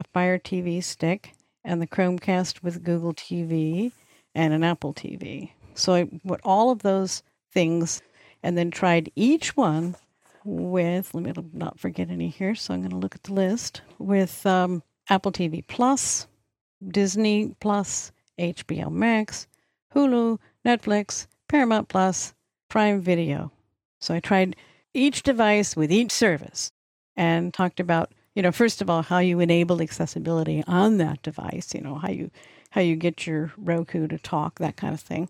a 0.00 0.04
Fire 0.12 0.38
TV 0.38 0.82
stick, 0.82 1.34
and 1.64 1.80
the 1.80 1.86
Chromecast 1.86 2.62
with 2.62 2.82
Google 2.84 3.14
TV 3.14 3.92
and 4.34 4.52
an 4.52 4.64
Apple 4.64 4.92
TV. 4.94 5.50
So 5.74 5.94
I 5.94 6.08
put 6.26 6.40
all 6.44 6.70
of 6.70 6.82
those 6.82 7.22
things 7.52 8.02
and 8.42 8.56
then 8.58 8.70
tried 8.70 9.10
each 9.16 9.56
one 9.56 9.96
with, 10.44 11.14
let 11.14 11.24
me 11.24 11.32
not 11.52 11.78
forget 11.78 12.10
any 12.10 12.28
here, 12.28 12.54
so 12.54 12.74
I'm 12.74 12.80
going 12.80 12.90
to 12.90 12.96
look 12.96 13.14
at 13.14 13.22
the 13.22 13.32
list, 13.32 13.80
with 13.98 14.44
um, 14.44 14.82
Apple 15.08 15.32
TV 15.32 15.66
Plus, 15.66 16.26
Disney 16.86 17.56
Plus, 17.60 18.12
HBO 18.38 18.90
Max, 18.90 19.46
Hulu, 19.94 20.38
Netflix, 20.64 21.26
Paramount 21.48 21.88
Plus, 21.88 22.34
Prime 22.68 23.00
Video. 23.00 23.50
So 24.00 24.14
I 24.14 24.20
tried 24.20 24.56
each 24.92 25.22
device 25.22 25.76
with 25.76 25.90
each 25.90 26.12
service 26.12 26.72
and 27.16 27.54
talked 27.54 27.80
about, 27.80 28.12
you 28.34 28.42
know, 28.42 28.52
first 28.52 28.82
of 28.82 28.90
all, 28.90 29.02
how 29.02 29.18
you 29.18 29.40
enable 29.40 29.80
accessibility 29.80 30.62
on 30.66 30.98
that 30.98 31.22
device, 31.22 31.74
you 31.74 31.80
know, 31.80 31.94
how 31.94 32.10
you 32.10 32.30
how 32.74 32.80
you 32.80 32.96
get 32.96 33.24
your 33.24 33.52
Roku 33.56 34.08
to 34.08 34.18
talk, 34.18 34.58
that 34.58 34.76
kind 34.76 34.92
of 34.92 35.00
thing. 35.00 35.28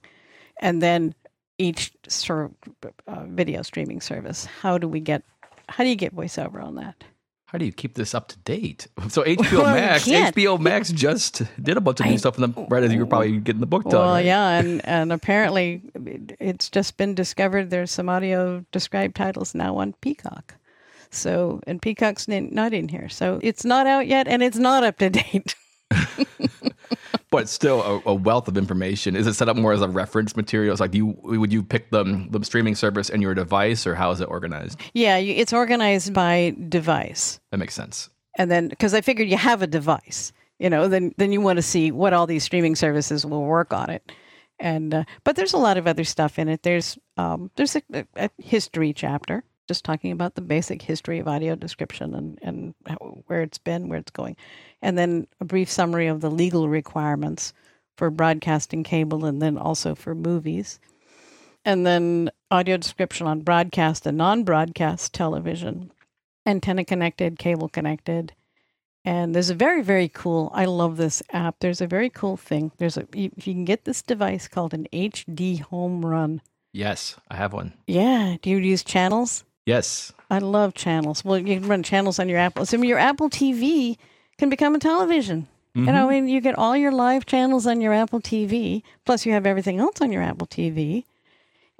And 0.62 0.80
then 0.82 1.14
each 1.58 1.92
sort 2.08 2.50
of 2.82 2.92
uh, 3.06 3.24
video 3.26 3.60
streaming 3.60 4.00
service, 4.00 4.46
how 4.62 4.78
do 4.78 4.88
we 4.88 4.98
get 5.00 5.22
how 5.68 5.84
do 5.84 5.90
you 5.90 5.96
get 5.96 6.16
voiceover 6.16 6.64
on 6.64 6.76
that? 6.76 7.04
How 7.46 7.58
do 7.58 7.66
you 7.66 7.72
keep 7.72 7.94
this 7.94 8.14
up 8.14 8.28
to 8.28 8.38
date? 8.38 8.86
So 9.10 9.22
HBO 9.22 9.58
Well, 9.62 9.74
Max. 9.74 10.08
HBO 10.08 10.58
Max 10.58 10.90
just 10.90 11.42
did 11.62 11.76
a 11.76 11.82
bunch 11.82 12.00
of 12.00 12.06
new 12.06 12.12
I- 12.14 12.16
stuff 12.16 12.38
in 12.38 12.50
the, 12.50 12.66
right 12.70 12.82
as 12.82 12.94
you 12.94 13.00
were 13.00 13.06
probably 13.06 13.38
getting 13.40 13.60
the 13.60 13.66
book 13.66 13.84
done. 13.84 13.92
Well, 13.92 14.14
right? 14.14 14.24
yeah, 14.24 14.58
and 14.58 14.80
and 14.96 15.12
apparently 15.12 15.82
it's 16.40 16.70
just 16.70 16.96
been 16.96 17.14
discovered 17.14 17.68
there's 17.68 17.90
some 17.90 18.08
audio 18.08 18.64
described 18.72 19.16
titles 19.16 19.54
now 19.54 19.76
on 19.76 19.92
Peacock. 20.00 20.54
So 21.10 21.60
and 21.66 21.82
Peacock's 21.82 22.26
not 22.26 22.72
in 22.72 22.88
here, 22.88 23.10
so 23.10 23.38
it's 23.42 23.66
not 23.66 23.86
out 23.86 24.06
yet, 24.06 24.28
and 24.28 24.42
it's 24.42 24.58
not 24.58 24.82
up 24.82 24.96
to 24.98 25.10
date. 25.10 25.54
but 27.30 27.48
still 27.48 27.82
a, 27.82 28.10
a 28.10 28.14
wealth 28.14 28.48
of 28.48 28.56
information. 28.56 29.16
Is 29.16 29.26
it 29.26 29.34
set 29.34 29.48
up 29.48 29.56
more 29.56 29.72
as 29.72 29.82
a 29.82 29.88
reference 29.88 30.36
material? 30.36 30.72
It's 30.72 30.80
like, 30.80 30.92
do 30.92 30.98
you 30.98 31.06
would 31.22 31.52
you 31.52 31.62
pick 31.62 31.90
the 31.90 32.26
the 32.30 32.44
streaming 32.44 32.74
service 32.74 33.10
and 33.10 33.22
your 33.22 33.34
device, 33.34 33.86
or 33.86 33.94
how 33.94 34.10
is 34.10 34.20
it 34.20 34.28
organized? 34.28 34.80
yeah, 34.94 35.16
it's 35.16 35.52
organized 35.52 36.12
by 36.12 36.54
device. 36.68 37.40
That 37.50 37.58
makes 37.58 37.74
sense. 37.74 38.10
and 38.38 38.50
then 38.50 38.68
because 38.68 38.94
I 38.94 39.00
figured 39.00 39.28
you 39.28 39.36
have 39.36 39.62
a 39.62 39.66
device, 39.66 40.32
you 40.58 40.70
know, 40.70 40.88
then 40.88 41.12
then 41.16 41.32
you 41.32 41.40
want 41.40 41.56
to 41.56 41.62
see 41.62 41.90
what 41.90 42.12
all 42.12 42.26
these 42.26 42.44
streaming 42.44 42.76
services 42.76 43.26
will 43.26 43.42
work 43.44 43.72
on 43.72 43.90
it. 43.90 44.12
And 44.60 44.94
uh, 44.94 45.04
but 45.24 45.36
there's 45.36 45.52
a 45.52 45.58
lot 45.58 45.76
of 45.76 45.86
other 45.86 46.04
stuff 46.04 46.38
in 46.38 46.48
it. 46.48 46.62
There's 46.62 46.96
um, 47.16 47.50
there's 47.56 47.76
a, 47.76 47.82
a 48.16 48.30
history 48.38 48.92
chapter 48.92 49.42
just 49.66 49.84
talking 49.84 50.12
about 50.12 50.34
the 50.34 50.42
basic 50.42 50.82
history 50.82 51.18
of 51.18 51.26
audio 51.26 51.56
description 51.56 52.14
and 52.14 52.38
and 52.42 52.74
how, 52.86 52.96
where 53.26 53.42
it's 53.42 53.58
been, 53.58 53.88
where 53.88 53.98
it's 53.98 54.12
going, 54.12 54.36
and 54.84 54.98
then 54.98 55.26
a 55.40 55.44
brief 55.44 55.70
summary 55.70 56.06
of 56.06 56.20
the 56.20 56.30
legal 56.30 56.68
requirements 56.68 57.54
for 57.96 58.10
broadcasting 58.10 58.84
cable 58.84 59.24
and 59.24 59.40
then 59.40 59.56
also 59.56 59.94
for 59.94 60.14
movies. 60.14 60.78
And 61.64 61.86
then 61.86 62.30
audio 62.50 62.76
description 62.76 63.26
on 63.26 63.40
broadcast 63.40 64.06
and 64.06 64.18
non-broadcast 64.18 65.14
television 65.14 65.90
antenna 66.46 66.84
connected, 66.84 67.38
cable 67.38 67.70
connected. 67.70 68.34
And 69.06 69.34
there's 69.34 69.48
a 69.48 69.54
very, 69.54 69.80
very 69.80 70.08
cool, 70.08 70.50
I 70.54 70.66
love 70.66 70.98
this 70.98 71.22
app. 71.32 71.56
There's 71.60 71.80
a 71.80 71.86
very 71.86 72.10
cool 72.10 72.36
thing. 72.36 72.70
There's 72.76 72.98
a, 72.98 73.06
you, 73.14 73.30
you 73.36 73.54
can 73.54 73.64
get 73.64 73.84
this 73.84 74.02
device 74.02 74.46
called 74.48 74.74
an 74.74 74.86
HDHomeRun. 74.92 76.40
Yes, 76.74 77.16
I 77.30 77.36
have 77.36 77.54
one. 77.54 77.72
Yeah. 77.86 78.36
Do 78.42 78.50
you 78.50 78.58
use 78.58 78.84
channels? 78.84 79.44
Yes, 79.64 80.12
I 80.30 80.38
love 80.38 80.74
channels. 80.74 81.24
Well, 81.24 81.38
you 81.38 81.58
can 81.58 81.68
run 81.68 81.82
channels 81.82 82.18
on 82.18 82.28
your 82.28 82.38
Apple. 82.38 82.66
So 82.66 82.76
your 82.82 82.98
Apple 82.98 83.30
TV 83.30 83.96
can 84.38 84.48
become 84.48 84.74
a 84.74 84.78
television. 84.78 85.48
You 85.76 85.86
know, 85.86 85.92
mm-hmm. 85.92 86.08
I 86.08 86.10
mean, 86.10 86.28
you 86.28 86.40
get 86.40 86.56
all 86.56 86.76
your 86.76 86.92
live 86.92 87.26
channels 87.26 87.66
on 87.66 87.80
your 87.80 87.92
Apple 87.92 88.20
TV, 88.20 88.84
plus 89.04 89.26
you 89.26 89.32
have 89.32 89.44
everything 89.44 89.80
else 89.80 90.00
on 90.00 90.12
your 90.12 90.22
Apple 90.22 90.46
TV. 90.46 91.02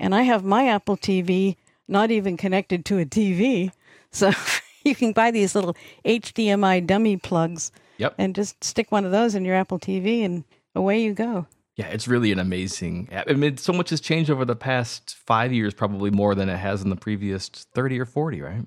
And 0.01 0.17
I 0.17 0.23
have 0.23 0.45
my 0.45 0.67
Apple 0.67 0.97
TV 0.97 1.55
not 1.87 2.11
even 2.11 2.37
connected 2.37 2.85
to 2.87 2.99
a 2.99 3.07
TV. 3.07 3.71
So 4.11 4.31
you 4.85 4.95
can 4.95 5.12
buy 5.12 5.33
these 5.33 5.57
little 5.57 5.77
HDMI 6.05 6.87
dummy 6.87 7.17
plugs 7.17 7.73
Yep. 7.99 8.14
and 8.17 8.33
just 8.33 8.62
stick 8.62 8.93
one 8.93 9.05
of 9.05 9.11
those 9.11 9.35
in 9.35 9.45
your 9.45 9.57
Apple 9.57 9.81
TV 9.81 10.25
and 10.25 10.45
away 10.77 11.03
you 11.03 11.14
go. 11.14 11.47
Yeah, 11.75 11.87
it's 11.87 12.07
really 12.07 12.31
an 12.31 12.38
amazing 12.38 13.09
app. 13.11 13.29
I 13.29 13.33
mean, 13.33 13.57
so 13.57 13.73
much 13.73 13.90
has 13.90 14.01
changed 14.01 14.31
over 14.31 14.45
the 14.45 14.55
past 14.55 15.17
five 15.27 15.53
years, 15.53 15.75
probably 15.75 16.12
more 16.12 16.37
than 16.37 16.49
it 16.49 16.59
has 16.59 16.83
in 16.83 16.90
the 16.90 16.97
previous 16.97 17.49
30 17.49 17.99
or 17.99 18.05
40, 18.05 18.40
right? 18.40 18.67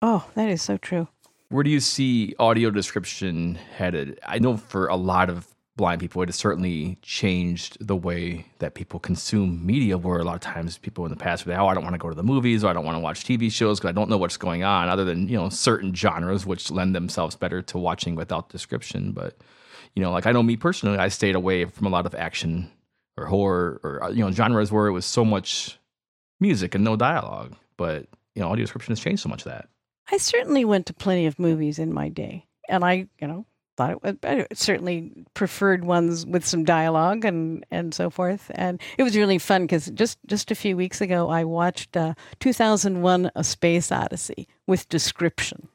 Oh, 0.00 0.30
that 0.36 0.48
is 0.48 0.62
so 0.62 0.76
true. 0.76 1.08
Where 1.54 1.62
do 1.62 1.70
you 1.70 1.78
see 1.78 2.34
audio 2.40 2.68
description 2.68 3.54
headed? 3.54 4.18
I 4.26 4.40
know 4.40 4.56
for 4.56 4.88
a 4.88 4.96
lot 4.96 5.30
of 5.30 5.46
blind 5.76 6.00
people, 6.00 6.20
it 6.20 6.28
has 6.28 6.34
certainly 6.34 6.98
changed 7.00 7.76
the 7.78 7.94
way 7.94 8.46
that 8.58 8.74
people 8.74 8.98
consume 8.98 9.64
media. 9.64 9.96
Where 9.96 10.18
a 10.18 10.24
lot 10.24 10.34
of 10.34 10.40
times 10.40 10.78
people 10.78 11.04
in 11.06 11.10
the 11.10 11.16
past 11.16 11.44
say, 11.44 11.54
"Oh, 11.54 11.68
I 11.68 11.74
don't 11.74 11.84
want 11.84 11.94
to 11.94 11.98
go 11.98 12.08
to 12.08 12.14
the 12.16 12.24
movies, 12.24 12.64
or 12.64 12.70
I 12.70 12.72
don't 12.72 12.84
want 12.84 12.96
to 12.96 13.00
watch 13.00 13.22
TV 13.22 13.52
shows 13.52 13.78
because 13.78 13.90
I 13.90 13.92
don't 13.92 14.10
know 14.10 14.18
what's 14.18 14.36
going 14.36 14.64
on." 14.64 14.88
Other 14.88 15.04
than 15.04 15.28
you 15.28 15.36
know 15.36 15.48
certain 15.48 15.94
genres 15.94 16.44
which 16.44 16.72
lend 16.72 16.92
themselves 16.92 17.36
better 17.36 17.62
to 17.62 17.78
watching 17.78 18.16
without 18.16 18.48
description. 18.48 19.12
But 19.12 19.36
you 19.94 20.02
know, 20.02 20.10
like 20.10 20.26
I 20.26 20.32
know 20.32 20.42
me 20.42 20.56
personally, 20.56 20.98
I 20.98 21.06
stayed 21.06 21.36
away 21.36 21.66
from 21.66 21.86
a 21.86 21.90
lot 21.90 22.04
of 22.04 22.16
action 22.16 22.68
or 23.16 23.26
horror 23.26 23.80
or 23.84 24.02
uh, 24.02 24.10
you 24.10 24.24
know 24.24 24.32
genres 24.32 24.72
where 24.72 24.88
it 24.88 24.92
was 24.92 25.06
so 25.06 25.24
much 25.24 25.78
music 26.40 26.74
and 26.74 26.82
no 26.82 26.96
dialogue. 26.96 27.54
But 27.76 28.08
you 28.34 28.42
know, 28.42 28.48
audio 28.48 28.64
description 28.64 28.90
has 28.90 28.98
changed 28.98 29.22
so 29.22 29.28
much 29.28 29.44
that. 29.44 29.68
I 30.10 30.18
certainly 30.18 30.64
went 30.64 30.86
to 30.86 30.94
plenty 30.94 31.26
of 31.26 31.38
movies 31.38 31.78
in 31.78 31.92
my 31.92 32.08
day. 32.08 32.46
And 32.68 32.84
I, 32.84 33.08
you 33.20 33.26
know, 33.26 33.46
thought 33.76 33.90
it 33.90 34.02
was 34.02 34.16
I 34.22 34.46
certainly 34.52 35.12
preferred 35.34 35.84
ones 35.84 36.26
with 36.26 36.44
some 36.44 36.64
dialogue 36.64 37.24
and 37.24 37.64
and 37.70 37.94
so 37.94 38.10
forth. 38.10 38.50
And 38.54 38.80
it 38.98 39.02
was 39.02 39.16
really 39.16 39.38
fun 39.38 39.62
because 39.62 39.86
just 39.90 40.18
just 40.26 40.50
a 40.50 40.54
few 40.54 40.76
weeks 40.76 41.00
ago 41.00 41.28
I 41.28 41.44
watched 41.44 41.96
uh, 41.96 42.14
2001: 42.40 43.30
A 43.34 43.44
Space 43.44 43.90
Odyssey 43.92 44.48
with 44.66 44.88
description. 44.88 45.68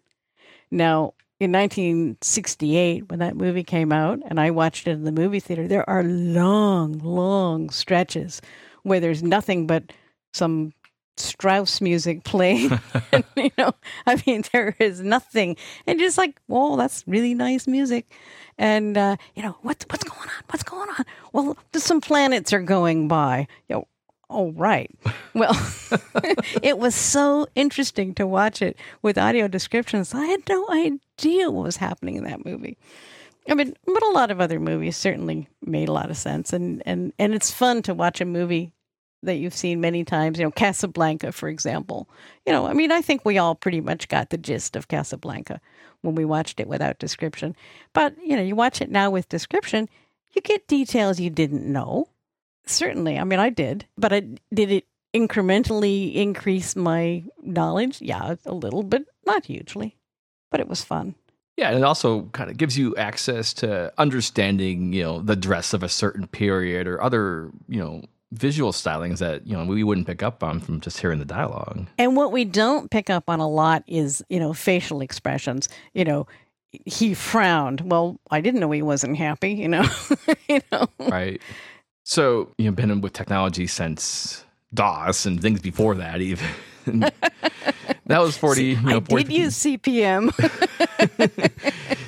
Now. 0.71 1.13
In 1.41 1.53
1968, 1.53 3.09
when 3.09 3.19
that 3.19 3.37
movie 3.37 3.63
came 3.63 3.93
out, 3.93 4.19
and 4.25 4.41
I 4.41 4.51
watched 4.51 4.89
it 4.89 4.91
in 4.91 5.05
the 5.05 5.11
movie 5.13 5.39
theater, 5.39 5.69
there 5.69 5.89
are 5.89 6.03
long, 6.03 6.99
long 6.99 7.69
stretches 7.69 8.41
where 8.83 8.99
there's 8.99 9.23
nothing 9.23 9.65
but 9.65 9.93
some 10.33 10.73
Strauss 11.17 11.81
music 11.81 12.23
playing. 12.25 12.79
and, 13.11 13.23
you 13.35 13.51
know, 13.57 13.73
I 14.05 14.21
mean, 14.25 14.43
there 14.51 14.75
is 14.79 15.01
nothing, 15.01 15.57
and 15.87 15.99
just 15.99 16.17
like, 16.17 16.39
whoa, 16.47 16.75
that's 16.75 17.03
really 17.07 17.33
nice 17.33 17.67
music. 17.67 18.11
And 18.57 18.97
uh, 18.97 19.15
you 19.35 19.43
know, 19.43 19.55
what's 19.61 19.85
what's 19.89 20.03
going 20.03 20.29
on? 20.29 20.43
What's 20.49 20.63
going 20.63 20.89
on? 20.89 21.05
Well, 21.31 21.57
some 21.75 22.01
planets 22.01 22.51
are 22.51 22.61
going 22.61 23.07
by. 23.07 23.47
You 23.69 23.77
know, 23.77 23.87
oh 24.29 24.51
right. 24.51 24.91
Well, 25.33 25.55
it 26.61 26.77
was 26.77 26.95
so 26.95 27.47
interesting 27.55 28.13
to 28.15 28.27
watch 28.27 28.61
it 28.61 28.77
with 29.01 29.17
audio 29.17 29.47
descriptions. 29.47 30.13
I 30.13 30.25
had 30.25 30.41
no 30.49 30.67
idea 30.69 31.49
what 31.49 31.63
was 31.63 31.77
happening 31.77 32.15
in 32.15 32.25
that 32.25 32.45
movie. 32.45 32.77
I 33.49 33.55
mean, 33.55 33.73
but 33.85 34.03
a 34.03 34.09
lot 34.09 34.29
of 34.29 34.41
other 34.41 34.59
movies 34.59 34.97
certainly 34.97 35.47
made 35.65 35.89
a 35.89 35.93
lot 35.93 36.09
of 36.09 36.17
sense, 36.17 36.53
and 36.53 36.83
and 36.85 37.13
and 37.17 37.33
it's 37.33 37.51
fun 37.51 37.81
to 37.83 37.93
watch 37.93 38.21
a 38.21 38.25
movie 38.25 38.73
that 39.23 39.35
you've 39.35 39.53
seen 39.53 39.81
many 39.81 40.03
times. 40.03 40.39
You 40.39 40.45
know, 40.45 40.51
Casablanca, 40.51 41.31
for 41.31 41.49
example. 41.49 42.09
You 42.45 42.53
know, 42.53 42.67
I 42.67 42.73
mean, 42.73 42.91
I 42.91 43.01
think 43.01 43.25
we 43.25 43.37
all 43.37 43.55
pretty 43.55 43.81
much 43.81 44.07
got 44.07 44.29
the 44.29 44.37
gist 44.37 44.75
of 44.75 44.87
Casablanca 44.87 45.59
when 46.01 46.15
we 46.15 46.25
watched 46.25 46.59
it 46.59 46.67
without 46.67 46.99
description. 46.99 47.55
But, 47.93 48.15
you 48.23 48.35
know, 48.35 48.41
you 48.41 48.55
watch 48.55 48.81
it 48.81 48.89
now 48.89 49.09
with 49.09 49.29
description, 49.29 49.89
you 50.33 50.41
get 50.41 50.67
details 50.67 51.19
you 51.19 51.29
didn't 51.29 51.65
know. 51.65 52.07
Certainly. 52.65 53.17
I 53.17 53.23
mean, 53.23 53.39
I 53.39 53.49
did. 53.49 53.85
But 53.97 54.13
I, 54.13 54.21
did 54.53 54.71
it 54.71 54.85
incrementally 55.13 56.13
increase 56.13 56.75
my 56.75 57.23
knowledge? 57.41 58.01
Yeah, 58.01 58.35
a 58.45 58.53
little, 58.53 58.83
but 58.83 59.03
not 59.25 59.45
hugely. 59.45 59.97
But 60.51 60.59
it 60.59 60.67
was 60.67 60.83
fun. 60.83 61.15
Yeah, 61.57 61.69
and 61.69 61.79
it 61.79 61.83
also 61.83 62.23
kind 62.31 62.49
of 62.49 62.55
gives 62.55 62.77
you 62.77 62.95
access 62.95 63.53
to 63.55 63.91
understanding, 63.97 64.93
you 64.93 65.03
know, 65.03 65.19
the 65.19 65.35
dress 65.35 65.73
of 65.73 65.83
a 65.83 65.89
certain 65.89 66.25
period 66.25 66.87
or 66.87 67.01
other, 67.01 67.51
you 67.67 67.79
know, 67.79 68.03
visual 68.31 68.71
stylings 68.71 69.17
that 69.19 69.45
you 69.47 69.57
know 69.57 69.65
we 69.65 69.83
wouldn't 69.83 70.07
pick 70.07 70.21
up 70.21 70.43
on 70.43 70.59
from 70.59 70.79
just 70.81 70.99
hearing 70.99 71.19
the 71.19 71.25
dialogue. 71.25 71.87
And 71.97 72.15
what 72.15 72.31
we 72.31 72.45
don't 72.45 72.91
pick 72.91 73.09
up 73.09 73.29
on 73.29 73.39
a 73.39 73.47
lot 73.47 73.83
is 73.87 74.23
you 74.29 74.39
know 74.39 74.53
facial 74.53 75.01
expressions. 75.01 75.69
You 75.93 76.05
know, 76.05 76.27
he 76.71 77.13
frowned. 77.13 77.81
Well, 77.81 78.19
I 78.31 78.41
didn't 78.41 78.59
know 78.59 78.71
he 78.71 78.81
wasn't 78.81 79.17
happy. 79.17 79.53
You 79.53 79.67
know, 79.69 79.85
you 80.49 80.61
know. 80.71 80.87
Right. 80.99 81.41
So 82.03 82.49
you've 82.57 82.75
been 82.75 83.01
with 83.01 83.13
technology 83.13 83.67
since 83.67 84.43
DOS 84.73 85.25
and 85.25 85.41
things 85.41 85.61
before 85.61 85.95
that 85.95 86.21
even. 86.21 86.47
that 88.05 88.19
was 88.19 88.35
40, 88.37 88.63
you 88.63 88.75
know, 88.81 89.01
40, 89.01 89.15
I 89.15 89.21
did 89.23 89.31
use 89.31 89.55
CP/M. 89.55 90.31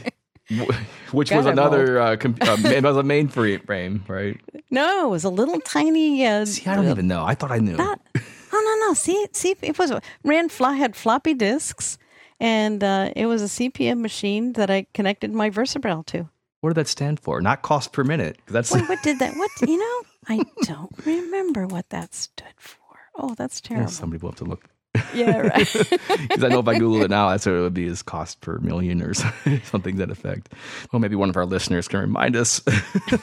which 1.11 1.31
was 1.31 1.45
another 1.45 1.99
uh, 1.99 2.15
com- 2.17 2.35
uh, 2.41 2.57
it 2.65 2.83
was 2.83 2.97
a 2.97 3.03
mainframe, 3.03 4.07
right? 4.09 4.39
No, 4.69 5.07
it 5.07 5.09
was 5.09 5.23
a 5.23 5.29
little 5.29 5.59
tiny. 5.61 6.25
Uh, 6.25 6.45
See, 6.45 6.69
I 6.69 6.75
don't 6.75 6.87
even 6.89 7.07
know. 7.07 7.23
I 7.25 7.35
thought 7.35 7.51
I 7.51 7.57
knew. 7.59 7.75
Not, 7.77 7.99
oh 8.15 8.77
no 8.79 8.87
no. 8.87 8.93
See 8.93 9.27
see 9.33 9.55
it 9.61 9.77
was 9.77 9.91
ran 10.23 10.49
fly 10.49 10.73
had 10.75 10.95
floppy 10.95 11.33
disks, 11.33 11.97
and 12.39 12.83
uh, 12.83 13.11
it 13.15 13.25
was 13.25 13.41
a 13.41 13.45
CP/M 13.45 14.01
machine 14.01 14.53
that 14.53 14.69
I 14.69 14.87
connected 14.93 15.33
my 15.33 15.49
VersaBraille 15.49 16.05
to. 16.07 16.29
What 16.61 16.69
did 16.71 16.75
that 16.75 16.87
stand 16.87 17.19
for? 17.19 17.41
Not 17.41 17.63
cost 17.63 17.91
per 17.91 18.03
minute. 18.03 18.37
That's 18.47 18.71
Wait, 18.71 18.87
what 18.87 19.01
did 19.03 19.19
that? 19.19 19.35
What 19.35 19.49
you 19.67 19.77
know? 19.77 20.01
I 20.29 20.43
don't 20.63 20.91
remember 21.05 21.65
what 21.65 21.89
that 21.89 22.13
stood 22.13 22.53
for. 22.57 22.77
Oh, 23.15 23.33
that's 23.35 23.61
Yeah, 23.65 23.69
terrible. 23.77 23.91
somebody 23.91 24.21
will 24.21 24.29
have 24.31 24.37
to 24.39 24.45
look. 24.45 24.69
Yeah, 25.13 25.37
right. 25.37 25.67
Because 26.31 26.43
I 26.43 26.49
know 26.49 26.59
if 26.59 26.67
I 26.67 26.77
Google 26.77 27.01
it 27.03 27.09
now, 27.09 27.29
that's 27.29 27.45
what 27.45 27.55
it 27.55 27.61
would 27.61 27.73
be 27.73 27.87
as 27.87 28.01
cost 28.01 28.41
per 28.41 28.57
million 28.59 29.01
or 29.01 29.13
something 29.63 29.95
to 29.95 30.05
that 30.05 30.11
effect. 30.11 30.53
Well, 30.91 30.99
maybe 30.99 31.15
one 31.15 31.29
of 31.29 31.37
our 31.37 31.45
listeners 31.45 31.87
can 31.87 31.99
remind 31.99 32.35
us. 32.35 32.61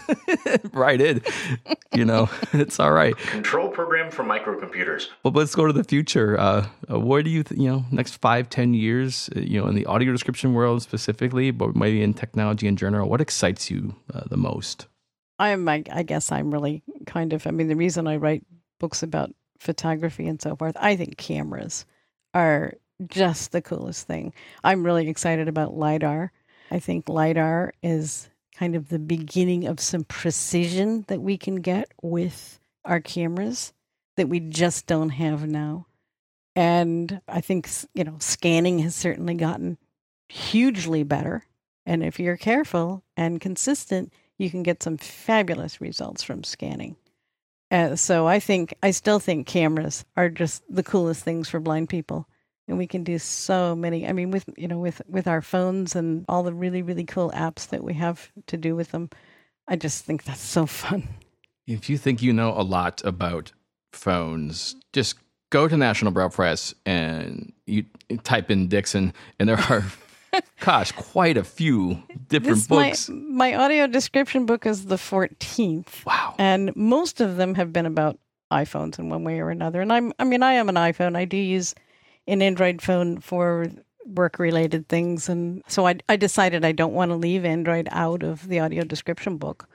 right 0.73 1.01
it. 1.01 1.29
You 1.95 2.05
know, 2.05 2.29
it's 2.53 2.79
all 2.81 2.93
right. 2.93 3.17
Control 3.17 3.69
program 3.69 4.11
for 4.11 4.25
microcomputers. 4.25 5.09
Well, 5.23 5.33
let's 5.33 5.55
go 5.55 5.67
to 5.67 5.73
the 5.73 5.85
future. 5.85 6.39
Uh, 6.39 6.67
uh, 6.91 7.01
where 7.01 7.23
do 7.23 7.31
you, 7.31 7.43
th- 7.43 7.61
you 7.61 7.69
know, 7.69 7.85
next 7.91 8.17
five, 8.21 8.51
ten 8.51 8.75
years, 8.75 9.31
uh, 9.37 9.41
you 9.41 9.61
know, 9.61 9.67
in 9.69 9.75
the 9.75 9.87
audio 9.87 10.13
description 10.13 10.55
world 10.55 10.83
specifically, 10.83 11.51
but 11.51 11.75
maybe 11.77 12.03
in 12.03 12.15
technology 12.15 12.67
in 12.67 12.77
general, 12.77 13.09
what 13.09 13.21
excites 13.21 13.71
you 13.71 13.95
uh, 14.13 14.23
the 14.29 14.37
most? 14.37 14.87
I'm. 15.39 15.69
I, 15.69 15.85
I 15.93 16.03
guess 16.03 16.33
I'm 16.33 16.53
really 16.53 16.83
kind 17.07 17.33
of. 17.33 17.47
I 17.47 17.51
mean, 17.53 17.69
the 17.69 17.77
reason 17.77 18.07
I 18.09 18.17
write 18.17 18.45
books 18.81 19.03
about 19.03 19.31
photography 19.59 20.27
and 20.27 20.41
so 20.41 20.57
forth, 20.57 20.77
I 20.79 20.97
think 20.97 21.17
cameras 21.17 21.85
are 22.35 22.75
just 23.07 23.53
the 23.53 23.63
coolest 23.63 24.07
thing. 24.07 24.33
I'm 24.65 24.85
really 24.85 25.09
excited 25.09 25.49
about 25.49 25.75
lidar. 25.77 26.33
I 26.71 26.79
think 26.79 27.09
lidar 27.09 27.73
is 27.83 28.29
kind 28.55 28.75
of 28.75 28.89
the 28.89 28.99
beginning 28.99 29.67
of 29.67 29.81
some 29.81 30.05
precision 30.05 31.05
that 31.09 31.21
we 31.21 31.37
can 31.37 31.57
get 31.57 31.93
with 32.03 32.59
our 32.85 33.01
cameras 33.01 33.73
that 34.17 34.29
we 34.29 34.41
just 34.41 34.87
don't 34.87 35.11
have 35.11 35.47
now. 35.47 35.87
And 36.57 37.21
I 37.29 37.41
think 37.41 37.69
you 37.95 38.03
know, 38.03 38.17
scanning 38.19 38.81
has 38.81 38.95
certainly 38.95 39.35
gotten 39.35 39.79
hugely 40.29 41.05
better. 41.05 41.45
And 41.87 42.03
if 42.03 42.19
you're 42.19 42.37
careful 42.37 43.05
and 43.17 43.41
consistent, 43.41 44.13
you 44.39 44.51
can 44.51 44.63
get 44.63 44.83
some 44.83 44.97
fabulous 44.97 45.81
results 45.81 46.23
from 46.23 46.45
scanning. 46.45 46.97
Uh, 47.71 47.97
so 47.97 48.27
I 48.27 48.41
think 48.41 48.75
I 48.83 48.93
still 48.93 49.19
think 49.19 49.47
cameras 49.47 50.05
are 50.17 50.29
just 50.29 50.63
the 50.69 50.83
coolest 50.83 51.23
things 51.23 51.49
for 51.49 51.61
blind 51.61 51.89
people, 51.89 52.27
and 52.67 52.79
we 52.79 52.87
can 52.87 53.05
do 53.05 53.19
so 53.19 53.77
many. 53.77 54.07
I 54.07 54.13
mean, 54.13 54.31
with 54.31 54.49
you 54.57 54.69
know, 54.69 54.79
with 54.79 55.03
with 55.09 55.27
our 55.27 55.43
phones 55.43 55.95
and 55.95 56.25
all 56.29 56.43
the 56.43 56.55
really 56.55 56.83
really 56.83 57.05
cool 57.05 57.31
apps 57.33 57.69
that 57.69 57.85
we 57.85 57.95
have 57.95 58.31
to 58.47 58.57
do 58.57 58.75
with 58.75 58.91
them, 58.93 59.11
I 59.67 59.77
just 59.77 60.05
think 60.05 60.25
that's 60.25 60.41
so 60.41 60.65
fun. 60.67 61.09
If 61.67 61.91
you 61.91 61.99
think 61.99 62.23
you 62.23 62.33
know 62.33 62.55
a 62.57 62.63
lot 62.63 63.05
about 63.05 63.53
phones, 63.93 64.75
just 64.95 65.17
go 65.51 65.69
to 65.69 65.77
National 65.77 66.13
Braille 66.13 66.31
Press 66.31 66.75
and 66.87 67.53
you 67.67 67.85
type 68.23 68.51
in 68.51 68.69
Dixon, 68.69 69.13
and 69.39 69.49
there 69.49 69.59
are, 69.59 69.85
gosh, 70.61 70.93
quite 70.93 71.37
a 71.37 71.45
few 71.45 72.03
different 72.29 72.57
This 72.59 72.71
my 72.71 72.89
books. 72.91 73.09
my 73.11 73.55
audio 73.55 73.87
description 73.87 74.47
book 74.47 74.67
is 74.67 74.87
the 74.87 74.99
fourteenth. 74.99 76.05
Wow. 76.07 76.35
and 76.39 76.75
most 76.77 77.21
of 77.21 77.37
them 77.37 77.55
have 77.55 77.73
been 77.73 77.87
about 77.87 78.19
iPhones 78.53 78.99
in 78.99 79.09
one 79.11 79.25
way 79.25 79.41
or 79.41 79.51
another. 79.51 79.81
And 79.81 79.93
I'm, 79.93 80.13
I 80.19 80.25
mean, 80.25 80.43
I 80.43 80.55
am 80.55 80.69
an 80.69 80.75
iPhone. 80.77 81.17
I 81.17 81.25
do 81.27 81.37
use 81.37 81.75
an 82.27 82.41
Android 82.43 82.81
phone 82.81 83.21
for 83.21 83.67
work 84.07 84.39
related 84.39 84.89
things, 84.89 85.29
and 85.29 85.63
so 85.69 85.87
I, 85.87 85.97
I 86.09 86.17
decided 86.17 86.65
I 86.65 86.73
don't 86.73 86.95
want 86.95 87.11
to 87.11 87.15
leave 87.17 87.45
Android 87.45 87.89
out 87.91 88.23
of 88.23 88.49
the 88.49 88.61
audio 88.61 88.85
description 88.85 89.37
book. 89.37 89.69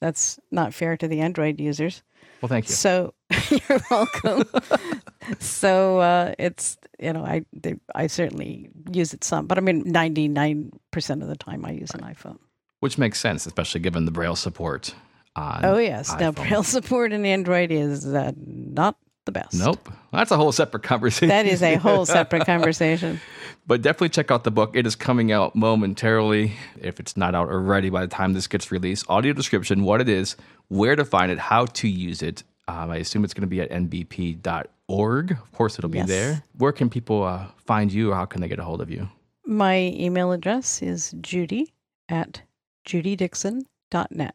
That's 0.00 0.38
not 0.50 0.72
fair 0.74 0.96
to 0.96 1.08
the 1.08 1.20
Android 1.20 1.60
users. 1.60 2.02
Well, 2.42 2.48
thank 2.48 2.68
you. 2.68 2.74
So 2.74 3.14
you're 3.50 3.80
welcome. 3.88 4.44
so 5.38 6.00
uh, 6.00 6.34
it's 6.38 6.76
you 6.98 7.12
know 7.12 7.24
I 7.24 7.44
they, 7.52 7.76
I 7.94 8.08
certainly 8.08 8.68
use 8.90 9.14
it 9.14 9.22
some, 9.22 9.46
but 9.46 9.58
I 9.58 9.60
mean 9.60 9.84
ninety 9.86 10.26
nine 10.26 10.72
percent 10.90 11.22
of 11.22 11.28
the 11.28 11.36
time 11.36 11.64
I 11.64 11.70
use 11.70 11.92
an 11.92 12.00
iPhone. 12.00 12.38
Which 12.80 12.98
makes 12.98 13.20
sense, 13.20 13.46
especially 13.46 13.80
given 13.80 14.06
the 14.06 14.10
Braille 14.10 14.34
support 14.34 14.92
on. 15.36 15.64
Oh 15.64 15.78
yes, 15.78 16.12
now. 16.18 16.32
Braille 16.32 16.62
support 16.64 17.12
in 17.12 17.24
Android 17.24 17.70
is 17.70 18.12
uh, 18.12 18.32
not 18.36 18.96
the 19.24 19.32
best. 19.32 19.54
Nope. 19.54 19.88
That's 20.12 20.30
a 20.30 20.36
whole 20.36 20.52
separate 20.52 20.82
conversation. 20.82 21.28
That 21.28 21.46
is 21.46 21.62
a 21.62 21.74
whole 21.86 22.04
separate 22.06 22.44
conversation. 22.46 23.20
But 23.66 23.82
definitely 23.82 24.08
check 24.08 24.30
out 24.30 24.44
the 24.44 24.50
book. 24.50 24.72
It 24.74 24.86
is 24.86 24.96
coming 24.96 25.30
out 25.30 25.54
momentarily. 25.54 26.52
If 26.80 26.98
it's 26.98 27.16
not 27.16 27.34
out 27.34 27.48
already 27.48 27.90
by 27.90 28.00
the 28.00 28.08
time 28.08 28.32
this 28.32 28.46
gets 28.48 28.72
released, 28.72 29.06
audio 29.08 29.32
description, 29.32 29.84
what 29.84 30.00
it 30.00 30.08
is, 30.08 30.36
where 30.68 30.96
to 30.96 31.04
find 31.04 31.30
it, 31.30 31.38
how 31.38 31.66
to 31.66 31.88
use 31.88 32.22
it. 32.22 32.42
Um, 32.68 32.90
I 32.90 32.96
assume 32.96 33.24
it's 33.24 33.34
going 33.34 33.42
to 33.42 33.46
be 33.46 33.60
at 33.60 33.70
nbp.org. 33.70 35.30
Of 35.32 35.52
course, 35.52 35.78
it'll 35.78 35.90
be 35.90 35.98
Yes. 35.98 36.08
there. 36.08 36.42
Where 36.58 36.72
can 36.72 36.90
people 36.90 37.22
uh, 37.22 37.46
find 37.64 37.92
you 37.92 38.10
or 38.12 38.14
how 38.16 38.24
can 38.24 38.40
they 38.40 38.48
get 38.48 38.58
a 38.58 38.64
hold 38.64 38.80
of 38.80 38.90
you? 38.90 39.08
My 39.44 39.78
email 39.78 40.32
address 40.32 40.82
is 40.82 41.14
judy 41.20 41.72
at 42.08 42.42
judydixon.net. 42.86 44.34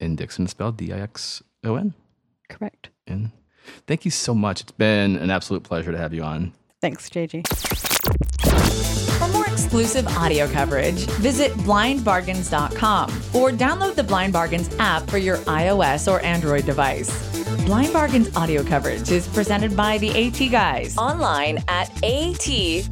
And 0.00 0.18
Dixon 0.18 0.44
is 0.46 0.50
spelled 0.50 0.76
D 0.76 0.92
I 0.92 0.98
X 1.00 1.42
O 1.64 1.76
N. 1.76 1.94
Correct. 2.48 2.90
And 3.06 3.30
thank 3.86 4.04
you 4.04 4.10
so 4.10 4.34
much. 4.34 4.60
It's 4.60 4.72
been 4.72 5.16
an 5.16 5.30
absolute 5.30 5.62
pleasure 5.62 5.92
to 5.92 5.98
have 5.98 6.12
you 6.14 6.22
on. 6.22 6.52
Thanks, 6.80 7.08
JJ. 7.08 7.46
For 9.18 9.28
more 9.28 9.46
exclusive 9.46 10.06
audio 10.16 10.48
coverage, 10.48 11.06
visit 11.20 11.52
blindbargains.com 11.52 13.10
or 13.32 13.50
download 13.50 13.94
the 13.94 14.02
Blind 14.02 14.32
Bargains 14.32 14.74
app 14.78 15.08
for 15.08 15.18
your 15.18 15.36
iOS 15.38 16.10
or 16.10 16.20
Android 16.24 16.66
device. 16.66 17.10
Blind 17.64 17.92
Bargains 17.92 18.34
audio 18.36 18.64
coverage 18.64 19.10
is 19.12 19.28
presented 19.28 19.76
by 19.76 19.98
the 19.98 20.10
AT 20.10 20.50
Guys. 20.50 20.96
Online 20.96 21.62
at 21.68 21.88
atguys.com. 22.02 22.88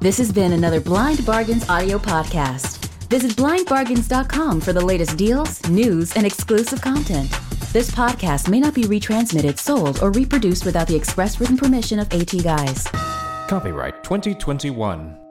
This 0.00 0.18
has 0.18 0.32
been 0.32 0.52
another 0.52 0.80
Blind 0.80 1.24
Bargains 1.24 1.68
audio 1.68 1.98
podcast. 1.98 2.78
Visit 3.08 3.32
blindbargains.com 3.36 4.60
for 4.60 4.72
the 4.72 4.84
latest 4.84 5.16
deals, 5.16 5.66
news, 5.68 6.16
and 6.16 6.26
exclusive 6.26 6.80
content. 6.80 7.30
This 7.74 7.90
podcast 7.90 8.48
may 8.48 8.60
not 8.60 8.72
be 8.72 8.84
retransmitted, 8.84 9.58
sold, 9.58 10.00
or 10.00 10.12
reproduced 10.12 10.64
without 10.64 10.86
the 10.86 10.94
express 10.94 11.40
written 11.40 11.56
permission 11.56 11.98
of 11.98 12.06
AT 12.12 12.30
Guys. 12.44 12.84
Copyright 13.48 14.04
2021. 14.04 15.23